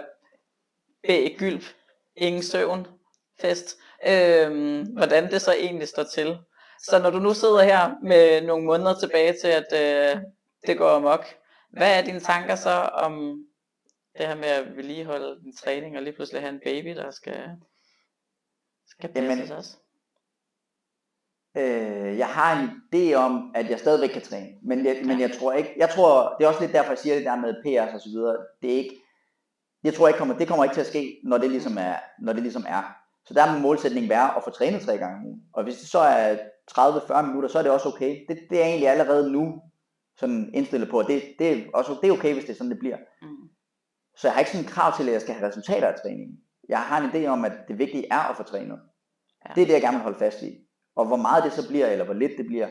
B-gylp, 1.02 1.64
ingen 2.16 2.42
søvn 2.42 2.86
fest, 3.40 3.78
øh, 4.06 4.82
hvordan 4.92 5.30
det 5.30 5.42
så 5.42 5.52
egentlig 5.52 5.88
står 5.88 6.02
til. 6.02 6.38
Så 6.82 6.98
når 6.98 7.10
du 7.10 7.18
nu 7.18 7.34
sidder 7.34 7.62
her 7.62 7.94
med 8.02 8.42
nogle 8.42 8.66
måneder 8.66 8.98
tilbage 8.98 9.34
til, 9.40 9.48
at 9.48 9.66
øh, 9.72 10.22
det 10.66 10.78
går 10.78 10.90
amok, 10.90 11.26
hvad 11.70 11.98
er 11.98 12.04
dine 12.04 12.20
tanker 12.20 12.54
så 12.54 12.70
om 12.92 13.44
det 14.18 14.26
her 14.26 14.34
med 14.34 14.48
at 14.48 14.76
vedligeholde 14.76 15.40
din 15.44 15.56
træning, 15.56 15.96
og 15.96 16.02
lige 16.02 16.14
pludselig 16.14 16.42
have 16.42 16.54
en 16.54 16.60
baby, 16.64 16.96
der 16.96 17.10
skal, 17.10 17.50
skal 18.86 19.12
passes 19.12 19.38
Jamen, 19.38 19.52
også? 19.52 19.76
Øh, 21.56 22.18
jeg 22.18 22.26
har 22.26 22.60
en 22.60 22.68
idé 22.68 23.14
om, 23.14 23.52
at 23.54 23.70
jeg 23.70 23.78
stadigvæk 23.78 24.10
kan 24.10 24.22
træne, 24.22 24.48
men 24.62 24.86
jeg, 24.86 24.96
men 25.04 25.20
jeg 25.20 25.32
tror 25.32 25.52
ikke, 25.52 25.74
jeg 25.76 25.90
tror, 25.90 26.34
det 26.38 26.44
er 26.44 26.48
også 26.48 26.60
lidt 26.60 26.72
derfor, 26.72 26.90
jeg 26.90 26.98
siger 26.98 27.14
det 27.14 27.24
der 27.24 27.36
med 27.36 27.54
PR's 27.54 27.94
og 27.94 28.00
så 28.00 28.08
videre, 28.08 28.36
det 28.62 28.72
er 28.72 28.76
ikke, 28.76 28.96
jeg 29.84 29.94
tror 29.94 30.08
ikke, 30.08 30.18
kommer, 30.18 30.38
det 30.38 30.48
kommer 30.48 30.64
ikke 30.64 30.74
til 30.74 30.80
at 30.80 30.86
ske, 30.86 31.20
når 31.24 31.38
det 31.38 31.50
ligesom 31.50 31.78
er, 31.78 31.94
når 32.22 32.32
det 32.32 32.42
ligesom 32.42 32.64
er. 32.68 32.82
Så 33.26 33.34
der 33.34 33.52
må 33.52 33.58
målsætningen 33.58 34.10
være 34.10 34.36
at 34.36 34.44
få 34.44 34.50
trænet 34.50 34.82
tre 34.82 34.98
gange 34.98 35.26
ugen. 35.26 35.40
Og 35.54 35.64
hvis 35.64 35.78
det 35.78 35.88
så 35.88 35.98
er 35.98 36.36
30-40 36.70 37.26
minutter, 37.26 37.48
så 37.48 37.58
er 37.58 37.62
det 37.62 37.72
også 37.72 37.88
okay. 37.88 38.24
Det, 38.28 38.38
det 38.50 38.62
er 38.62 38.64
egentlig 38.64 38.88
allerede 38.88 39.32
nu 39.32 39.62
sådan 40.16 40.50
indstillet 40.54 40.90
på, 40.90 40.98
at 40.98 41.06
det, 41.06 41.22
det, 41.38 41.52
er 41.52 41.62
også, 41.74 41.96
det 42.02 42.08
er 42.08 42.12
okay, 42.12 42.32
hvis 42.32 42.44
det 42.44 42.50
er 42.52 42.56
sådan, 42.56 42.70
det 42.70 42.78
bliver. 42.78 42.96
Mm. 43.22 43.48
Så 44.16 44.28
jeg 44.28 44.32
har 44.32 44.40
ikke 44.40 44.50
sådan 44.50 44.64
en 44.64 44.70
krav 44.70 44.96
til, 44.96 45.06
at 45.06 45.12
jeg 45.12 45.20
skal 45.20 45.34
have 45.34 45.48
resultater 45.48 45.88
af 45.88 45.94
træningen. 46.02 46.38
Jeg 46.68 46.78
har 46.78 47.00
en 47.00 47.10
idé 47.10 47.26
om, 47.26 47.44
at 47.44 47.52
det 47.68 47.78
vigtige 47.78 48.06
er 48.10 48.30
at 48.30 48.36
få 48.36 48.42
trænet. 48.42 48.78
Ja. 49.48 49.54
Det 49.54 49.62
er 49.62 49.66
det, 49.66 49.72
jeg 49.72 49.80
gerne 49.80 49.96
vil 49.96 50.02
holde 50.02 50.18
fast 50.18 50.42
i. 50.42 50.67
Og 50.98 51.06
hvor 51.06 51.16
meget 51.16 51.44
det 51.44 51.52
så 51.52 51.68
bliver, 51.68 51.86
eller 51.86 52.04
hvor 52.04 52.14
lidt 52.14 52.32
det 52.38 52.46
bliver, 52.46 52.68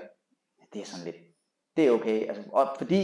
det 0.73 0.81
er 0.81 0.85
sådan 0.85 1.05
lidt, 1.05 1.15
det 1.75 1.87
er 1.87 1.91
okay. 1.91 2.27
Altså, 2.27 2.43
og 2.53 2.67
fordi 2.77 3.01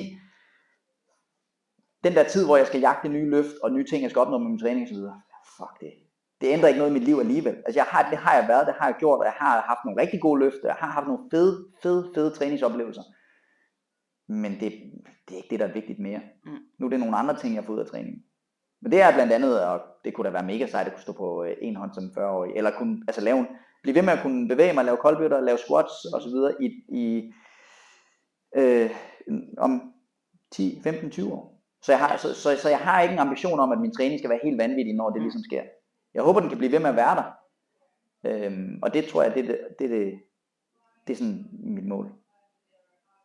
den 2.04 2.14
der 2.14 2.24
tid, 2.24 2.46
hvor 2.46 2.58
jeg 2.58 2.68
skal 2.68 2.80
jagte 2.80 3.10
nye 3.10 3.30
løft, 3.30 3.56
og 3.64 3.72
nye 3.72 3.86
ting, 3.86 4.04
jeg 4.04 4.10
skal 4.10 4.20
opnå 4.20 4.38
med 4.38 4.50
min 4.50 4.60
træning 4.60 4.84
osv., 4.88 4.98
fuck 5.58 5.80
det. 5.82 5.94
Det 6.42 6.48
ændrer 6.48 6.68
ikke 6.68 6.78
noget 6.78 6.92
i 6.92 6.94
mit 6.94 7.04
liv 7.04 7.18
alligevel. 7.20 7.56
Altså 7.56 7.80
jeg 7.80 7.86
har, 7.86 8.10
det 8.10 8.18
har 8.18 8.34
jeg 8.40 8.48
været, 8.48 8.68
det 8.68 8.76
har 8.80 8.88
jeg 8.88 8.96
gjort, 9.00 9.20
og 9.20 9.26
jeg 9.26 9.34
har 9.38 9.62
haft 9.62 9.80
nogle 9.86 10.02
rigtig 10.02 10.22
gode 10.22 10.40
løft, 10.40 10.62
og 10.64 10.68
jeg 10.68 10.76
har 10.76 10.92
haft 10.92 11.08
nogle 11.08 11.24
fede, 11.32 11.68
fede, 11.84 12.12
fede 12.16 12.32
træningsoplevelser. 12.36 13.04
Men 14.28 14.52
det, 14.52 14.72
det 15.26 15.34
er 15.34 15.38
ikke 15.38 15.50
det, 15.50 15.60
der 15.60 15.68
er 15.68 15.74
vigtigt 15.74 16.00
mere. 16.00 16.22
Mm. 16.46 16.58
Nu 16.80 16.86
er 16.86 16.90
det 16.90 17.00
nogle 17.00 17.18
andre 17.18 17.38
ting, 17.38 17.56
jeg 17.56 17.64
får 17.64 17.74
ud 17.74 17.80
af 17.80 17.86
træningen. 17.86 18.24
Men 18.82 18.92
det 18.92 19.02
er 19.02 19.14
blandt 19.14 19.34
andet, 19.34 19.66
og 19.68 19.82
det 20.04 20.14
kunne 20.14 20.26
da 20.26 20.32
være 20.32 20.46
mega 20.46 20.68
sejt 20.68 20.88
at 20.88 20.94
kunne 20.94 21.02
stå 21.02 21.14
på 21.14 21.44
øh, 21.44 21.56
en 21.62 21.76
hånd 21.76 21.94
som 21.94 22.04
40-årig, 22.04 22.52
eller 22.56 22.72
kunne, 22.78 23.04
altså 23.08 23.22
lave 23.22 23.40
en, 23.40 23.48
blive 23.84 23.96
ved 23.96 24.02
med 24.02 24.14
at 24.14 24.22
kunne 24.22 24.48
bevæge 24.48 24.74
mig, 24.74 24.86
lave 24.86 24.98
koldbøtter, 24.98 25.42
lave 25.42 25.58
squats 25.58 26.06
og 26.06 26.22
så 26.22 26.30
videre 26.30 26.64
i, 26.64 26.68
i 26.90 27.34
øh, 28.56 28.92
om 29.58 29.94
10, 30.52 30.80
15, 30.84 31.12
20 31.12 31.34
år. 31.34 31.64
Så 31.82 31.92
jeg, 31.92 32.00
har, 32.00 32.18
så, 32.18 32.34
så, 32.34 32.58
så 32.58 32.70
jeg 32.70 32.80
har 32.80 33.02
ikke 33.02 33.14
en 33.14 33.20
ambition 33.20 33.60
om, 33.60 33.72
at 33.72 33.80
min 33.80 33.94
træning 33.94 34.20
skal 34.20 34.30
være 34.30 34.40
helt 34.44 34.58
vanvittig, 34.58 34.94
når 34.96 35.10
det 35.10 35.22
ligesom 35.22 35.44
sker. 35.44 35.64
Jeg 36.14 36.24
håber, 36.24 36.40
den 36.40 36.50
kan 36.50 36.58
blive 36.58 36.72
ved 36.72 36.80
med 36.80 36.90
at 36.90 36.96
være 36.96 37.16
der. 37.16 37.32
Øhm, 38.26 38.80
og 38.84 38.94
det 38.94 39.06
tror 39.06 39.24
jeg, 39.24 39.36
det, 39.36 39.48
det, 39.48 39.58
det, 39.80 39.90
det, 39.90 40.14
det 41.08 41.14
er 41.14 41.18
sådan 41.18 41.46
mit 41.64 41.88
mål. 41.88 42.12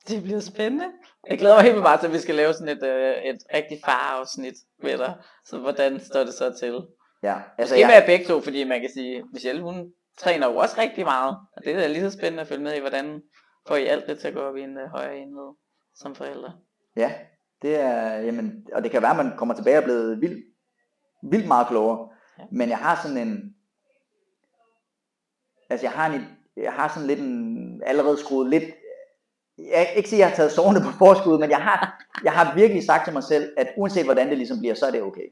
Det 0.09 0.23
bliver 0.23 0.41
spændende. 0.41 0.85
Jeg 1.31 1.39
glæder 1.39 1.55
mig 1.55 1.63
helt 1.63 1.75
vildt 1.75 1.83
meget 1.83 2.01
til, 2.01 2.07
at 2.07 2.13
vi 2.13 2.19
skal 2.19 2.35
lave 2.35 2.53
sådan 2.53 2.77
et, 2.77 2.83
øh, 2.83 3.15
et 3.31 3.39
rigtig 3.55 3.79
farafsnit 3.85 4.55
med 4.83 4.99
dig. 4.99 5.15
Så 5.45 5.59
hvordan 5.59 6.01
står 6.01 6.25
det 6.25 6.35
så 6.35 6.57
til? 6.61 6.83
Ja, 7.23 7.37
altså 7.59 7.75
Måske 7.75 7.87
med 7.87 7.95
jeg, 7.95 8.01
jer 8.01 8.07
begge 8.07 8.25
to, 8.25 8.41
fordi 8.41 8.65
man 8.65 8.81
kan 8.81 8.91
sige, 8.95 9.25
Michelle 9.33 9.63
hun 9.63 9.93
træner 10.19 10.47
jo 10.47 10.57
også 10.57 10.75
rigtig 10.79 11.05
meget. 11.05 11.37
Og 11.57 11.65
det 11.65 11.85
er 11.85 11.89
lige 11.89 12.11
så 12.11 12.19
spændende 12.19 12.41
at 12.41 12.49
følge 12.49 12.63
med 12.63 12.77
i, 12.77 12.81
hvordan 12.81 13.23
får 13.69 13.77
I 13.77 13.87
alt 13.87 14.07
det 14.07 14.19
til 14.19 14.29
at 14.29 14.35
gå 14.35 14.41
op 14.41 14.57
i 14.57 14.63
en 14.63 14.77
uh, 14.77 14.91
højere 14.91 15.19
enhed 15.19 15.55
som 15.95 16.15
forældre. 16.15 16.53
ja, 16.97 17.13
det 17.63 17.81
er, 17.81 18.19
jamen, 18.19 18.67
og 18.73 18.83
det 18.83 18.91
kan 18.91 19.03
være, 19.03 19.11
at 19.11 19.27
man 19.27 19.37
kommer 19.37 19.55
tilbage 19.55 19.79
og 19.79 19.85
blevet 19.85 20.21
vildt, 20.21 20.45
vildt 21.31 21.47
meget 21.47 21.67
klogere. 21.67 22.09
Ja. 22.39 22.45
Men 22.53 22.69
jeg 22.69 22.79
har 22.79 23.01
sådan 23.03 23.29
en, 23.29 23.55
altså 25.71 25.87
jeg 25.87 25.93
har, 25.93 26.15
en, 26.15 26.25
jeg 26.57 26.73
har 26.73 26.89
sådan 26.89 27.07
lidt 27.07 27.21
en, 27.21 27.83
allerede 27.87 28.19
skruet 28.19 28.51
lidt, 28.51 28.65
jeg 29.59 29.87
kan 29.87 29.97
ikke 29.97 30.09
sige, 30.09 30.17
at 30.17 30.21
jeg 30.21 30.29
har 30.29 30.37
taget 30.37 30.53
sovende 30.53 30.81
på 30.81 30.91
forskud, 30.99 31.39
men 31.39 31.51
jeg 31.51 31.63
har, 31.63 32.05
jeg 32.25 32.33
har 32.33 32.55
virkelig 32.55 32.85
sagt 32.85 33.05
til 33.05 33.13
mig 33.13 33.25
selv, 33.25 33.53
at 33.57 33.69
uanset 33.77 34.05
hvordan 34.05 34.29
det 34.29 34.39
ligesom 34.39 34.59
bliver, 34.59 34.75
så 34.75 34.87
er 34.87 34.91
det 34.91 35.03
okay. 35.03 35.29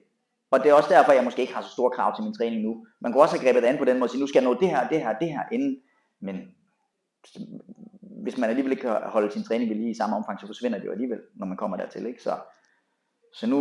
Og 0.56 0.62
det 0.62 0.70
er 0.70 0.74
også 0.74 0.94
derfor, 0.94 1.12
jeg 1.12 1.24
måske 1.24 1.42
ikke 1.42 1.54
har 1.54 1.62
så 1.62 1.68
store 1.68 1.90
krav 1.90 2.16
til 2.16 2.24
min 2.24 2.34
træning 2.34 2.62
nu. 2.62 2.86
Man 3.00 3.12
kunne 3.12 3.22
også 3.22 3.36
have 3.36 3.46
grebet 3.46 3.62
det 3.62 3.68
an 3.68 3.78
på 3.78 3.84
den 3.84 3.98
måde 3.98 4.06
og 4.06 4.10
sige, 4.10 4.20
nu 4.20 4.26
skal 4.26 4.42
jeg 4.42 4.48
nå 4.50 4.60
det 4.60 4.70
her, 4.70 4.88
det 4.88 5.00
her, 5.00 5.18
det 5.18 5.28
her 5.28 5.42
inden. 5.52 5.82
Men 6.20 6.36
hvis 8.22 8.38
man 8.38 8.50
alligevel 8.50 8.72
ikke 8.72 8.82
kan 8.82 9.02
holde 9.02 9.30
sin 9.30 9.44
træning 9.44 9.70
ved 9.70 9.76
lige 9.76 9.90
i 9.90 9.94
samme 9.94 10.16
omfang, 10.16 10.40
så 10.40 10.46
forsvinder 10.46 10.78
det 10.78 10.86
jo 10.86 10.92
alligevel, 10.92 11.20
når 11.34 11.46
man 11.46 11.56
kommer 11.56 11.76
dertil. 11.76 12.06
Ikke? 12.06 12.22
Så, 12.22 12.38
så 13.34 13.46
nu, 13.46 13.60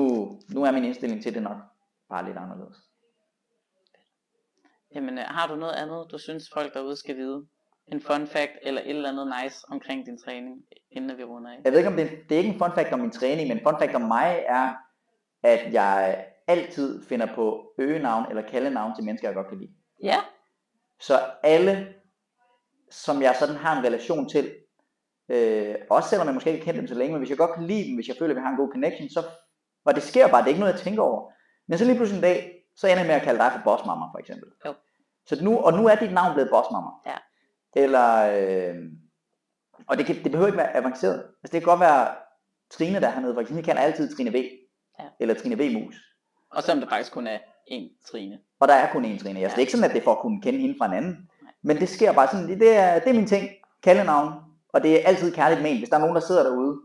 nu 0.53 0.63
er 0.63 0.71
min 0.71 0.83
indstilling 0.83 1.23
til 1.23 1.33
det 1.33 1.43
nok 1.43 1.57
bare 2.09 2.25
lidt 2.25 2.37
anderledes. 2.37 2.77
Jamen, 4.95 5.17
øh, 5.17 5.23
har 5.27 5.47
du 5.47 5.55
noget 5.55 5.73
andet, 5.73 6.07
du 6.11 6.17
synes 6.17 6.49
folk 6.53 6.73
derude 6.73 6.95
skal 6.95 7.17
vide? 7.17 7.45
En 7.87 8.01
fun 8.01 8.27
fact 8.27 8.53
eller 8.61 8.81
et 8.81 8.89
eller 8.89 9.09
andet 9.09 9.33
nice 9.43 9.65
omkring 9.71 10.05
din 10.05 10.17
træning, 10.17 10.55
inden 10.91 11.17
vi 11.17 11.23
runder 11.23 11.51
af? 11.51 11.57
Jeg 11.63 11.71
ved 11.71 11.79
ikke, 11.79 11.89
om 11.89 11.95
det, 11.95 12.09
det 12.29 12.35
er 12.35 12.39
ikke 12.39 12.53
en 12.53 12.59
fun 12.59 12.75
fact 12.75 12.93
om 12.93 12.99
min 12.99 13.11
træning, 13.11 13.47
men 13.47 13.57
en 13.57 13.63
fun 13.63 13.79
fact 13.79 13.95
om 13.95 14.01
mig 14.01 14.45
er, 14.47 14.73
at 15.43 15.73
jeg 15.73 16.25
altid 16.47 17.03
finder 17.05 17.35
på 17.35 17.73
øgenavn 17.77 18.25
eller 18.29 18.41
kaldenavn 18.41 18.95
til 18.95 19.03
mennesker, 19.03 19.27
jeg 19.27 19.35
godt 19.35 19.47
kan 19.49 19.57
lide. 19.59 19.71
Ja, 20.03 20.17
Så 20.99 21.19
alle, 21.43 21.93
som 22.91 23.21
jeg 23.21 23.35
sådan 23.39 23.55
har 23.55 23.77
en 23.77 23.85
relation 23.85 24.29
til, 24.29 24.55
øh, 25.29 25.75
også 25.89 26.09
selvom 26.09 26.27
jeg 26.27 26.33
måske 26.33 26.51
ikke 26.51 26.65
kendt 26.65 26.79
dem 26.79 26.87
så 26.87 26.95
længe, 26.95 27.11
men 27.11 27.19
hvis 27.19 27.29
jeg 27.29 27.37
godt 27.37 27.53
kan 27.53 27.63
lide 27.63 27.87
dem, 27.87 27.95
hvis 27.95 28.07
jeg 28.07 28.15
føler, 28.19 28.31
at 28.31 28.35
vi 28.35 28.41
har 28.41 28.49
en 28.49 28.57
god 28.57 28.71
connection, 28.71 29.09
så, 29.09 29.23
og 29.85 29.95
det 29.95 30.03
sker 30.03 30.27
bare, 30.27 30.41
det 30.41 30.45
er 30.45 30.49
ikke 30.49 30.59
noget, 30.59 30.73
jeg 30.73 30.81
tænker 30.81 31.01
over. 31.01 31.31
Men 31.67 31.77
så 31.77 31.85
lige 31.85 31.95
pludselig 31.95 32.17
en 32.17 32.23
dag, 32.23 32.51
så 32.75 32.87
ender 32.87 32.99
jeg 32.99 33.07
med 33.07 33.15
at 33.15 33.21
kalde 33.21 33.39
dig 33.39 33.51
for 33.51 33.61
bossmamma, 33.63 34.05
for 34.05 34.19
eksempel. 34.19 34.49
Jo. 34.65 34.73
Så 35.25 35.43
nu, 35.43 35.57
og 35.57 35.73
nu 35.73 35.87
er 35.87 35.95
dit 35.95 36.13
navn 36.13 36.33
blevet 36.33 36.49
bossmamma. 36.49 36.89
Ja. 37.05 37.17
Eller, 37.75 38.09
øh, 38.35 38.75
og 39.87 39.97
det, 39.97 40.05
kan, 40.05 40.15
det 40.15 40.31
behøver 40.31 40.47
ikke 40.47 40.57
være 40.57 40.75
avanceret. 40.75 41.19
Altså 41.19 41.51
det 41.51 41.51
kan 41.51 41.61
godt 41.61 41.79
være 41.79 42.15
Trine, 42.71 43.01
der 43.01 43.07
er 43.07 43.11
hernede, 43.11 43.33
for 43.33 43.41
eksempel, 43.41 43.57
jeg 43.57 43.65
kalder 43.65 43.81
altid 43.81 44.15
Trine 44.15 44.33
V. 44.33 44.49
Ja. 44.99 45.05
Eller 45.19 45.33
Trine 45.33 45.55
V 45.55 45.73
Mus. 45.73 45.95
Og 46.51 46.63
selvom 46.63 46.79
det 46.79 46.89
faktisk 46.89 47.11
kun 47.13 47.27
er 47.27 47.37
én 47.71 48.05
Trine. 48.11 48.39
Og 48.59 48.67
der 48.67 48.73
er 48.73 48.91
kun 48.91 49.05
én 49.05 49.19
Trine. 49.23 49.39
Altså, 49.39 49.39
Ja. 49.39 49.47
det 49.47 49.53
er 49.55 49.59
ikke 49.59 49.71
sådan, 49.71 49.83
at 49.89 49.91
det 49.93 49.99
er 49.99 50.03
for 50.03 50.11
at 50.11 50.19
kunne 50.19 50.41
kende 50.41 50.59
hende 50.59 50.75
fra 50.79 50.85
en 50.85 50.93
anden. 50.93 51.29
Men 51.63 51.77
det 51.77 51.89
sker 51.89 52.13
bare 52.13 52.27
sådan, 52.27 52.47
det, 52.59 52.75
er, 52.77 52.99
det 52.99 53.09
er 53.09 53.13
min 53.13 53.27
ting, 53.27 53.49
kaldenavn. 53.83 54.33
Og 54.73 54.83
det 54.83 55.01
er 55.01 55.07
altid 55.07 55.33
kærligt 55.35 55.61
ment. 55.61 55.77
Hvis 55.77 55.89
der 55.89 55.95
er 55.95 55.99
nogen, 55.99 56.15
der 56.15 56.21
sidder 56.21 56.43
derude, 56.43 56.79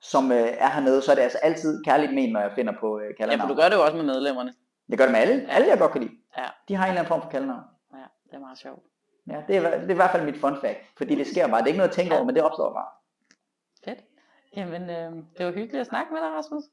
som 0.00 0.32
øh, 0.32 0.38
er 0.58 0.68
hernede, 0.70 1.02
så 1.02 1.10
er 1.10 1.14
det 1.14 1.22
altså 1.22 1.38
altid 1.38 1.84
kærligt 1.84 2.14
ment, 2.14 2.32
når 2.32 2.40
jeg 2.40 2.52
finder 2.54 2.72
på 2.80 2.98
øh, 2.98 3.06
Ja, 3.06 3.12
kaldenavn. 3.12 3.48
for 3.48 3.54
du 3.54 3.60
gør 3.60 3.68
det 3.68 3.76
jo 3.76 3.82
også 3.84 3.96
med 3.96 4.04
medlemmerne. 4.04 4.54
Jeg 4.88 4.98
gør 4.98 5.04
det 5.04 5.12
med 5.12 5.20
alle. 5.20 5.46
Alle, 5.50 5.68
jeg 5.68 5.78
godt 5.78 5.92
kan 5.92 6.00
lide. 6.02 6.12
Ja. 6.38 6.44
De 6.68 6.74
har 6.74 6.84
en 6.84 6.88
eller 6.90 7.00
anden 7.00 7.08
form 7.08 7.22
for 7.22 7.28
kaldenavn. 7.30 7.62
Ja, 7.92 7.98
det 8.26 8.34
er 8.34 8.38
meget 8.38 8.58
sjovt. 8.58 8.82
Ja, 9.28 9.42
det 9.48 9.56
er, 9.56 9.60
det 9.80 9.86
er 9.86 9.90
i 9.90 9.94
hvert 9.94 10.10
fald 10.10 10.24
mit 10.24 10.40
fun 10.40 10.56
fact. 10.60 10.78
Fordi 10.96 11.14
det 11.14 11.26
sker 11.26 11.46
bare. 11.48 11.58
Det 11.58 11.64
er 11.64 11.66
ikke 11.66 11.78
noget 11.78 11.88
at 11.90 11.94
tænke 11.96 12.10
Ja. 12.12 12.16
over, 12.16 12.26
men 12.26 12.34
det 12.34 12.42
opstår 12.42 12.72
bare. 12.72 12.88
Fedt. 13.84 13.98
Jamen, 14.56 14.82
øh, 14.90 15.12
det 15.38 15.46
var 15.46 15.52
hyggeligt 15.52 15.80
at 15.80 15.86
snakke 15.86 16.12
med 16.12 16.20
dig, 16.20 16.30
Rasmus. 16.38 16.64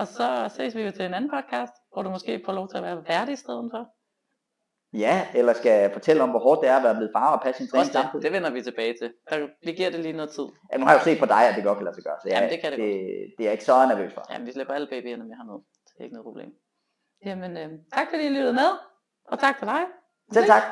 Og 0.00 0.06
så 0.06 0.26
ses 0.56 0.76
vi 0.76 0.82
jo 0.82 0.90
til 0.90 1.04
en 1.04 1.14
anden 1.14 1.30
podcast, 1.30 1.72
hvor 1.92 2.02
du 2.02 2.10
måske 2.10 2.42
får 2.44 2.52
lov 2.52 2.68
til 2.68 2.76
at 2.76 2.82
være 2.82 3.04
værdig 3.08 3.32
i 3.32 3.36
stedet 3.36 3.70
for. 3.72 3.82
Ja, 5.04 5.16
eller 5.34 5.52
skal 5.52 5.72
jeg 5.80 5.92
fortælle 5.92 6.22
om, 6.22 6.30
hvor 6.30 6.38
hårdt 6.38 6.60
det 6.62 6.68
er 6.68 6.76
at 6.76 6.82
være 6.82 6.94
blevet 6.94 7.12
far 7.16 7.36
og 7.36 7.42
passe 7.42 7.58
sin 7.58 7.70
træning 7.70 7.92
samtidig? 7.92 8.22
det 8.24 8.32
vender 8.32 8.50
vi 8.50 8.62
tilbage 8.62 8.94
til. 9.00 9.08
Der, 9.30 9.48
vi 9.66 9.72
giver 9.72 9.90
det 9.90 10.00
lige 10.00 10.16
noget 10.20 10.30
tid. 10.30 10.46
Ja, 10.72 10.76
nu 10.78 10.84
har 10.84 10.92
jeg 10.92 11.00
jo 11.00 11.04
set 11.04 11.18
på 11.24 11.26
dig, 11.34 11.42
at 11.48 11.54
det 11.56 11.64
godt 11.64 11.78
kan 11.78 11.84
lade 11.84 11.96
sig 11.96 12.04
gøre. 12.04 12.18
Så 12.22 12.28
jeg, 12.28 12.34
Jamen, 12.36 12.50
det 12.52 12.60
kan 12.62 12.70
det 12.72 12.78
det, 12.78 12.94
det 13.36 13.42
er 13.44 13.48
jeg 13.48 13.52
ikke 13.52 13.64
så 13.64 13.86
nervøs 13.92 14.12
for. 14.14 14.22
Jamen, 14.32 14.46
vi 14.46 14.52
slipper 14.52 14.74
alle 14.74 14.88
babyerne, 14.94 15.24
vi 15.30 15.34
har 15.38 15.44
med. 15.50 15.58
Det 15.86 15.94
er 16.00 16.04
ikke 16.04 16.16
noget 16.16 16.28
problem. 16.30 16.50
Jamen, 17.26 17.52
øh, 17.62 17.68
tak 17.96 18.06
fordi 18.10 18.22
I 18.26 18.32
lyttede 18.36 18.56
med. 18.62 18.70
Og 19.32 19.38
tak 19.38 19.58
for 19.58 19.66
dig. 19.66 19.82
Selv 20.32 20.46
tak. 20.46 20.62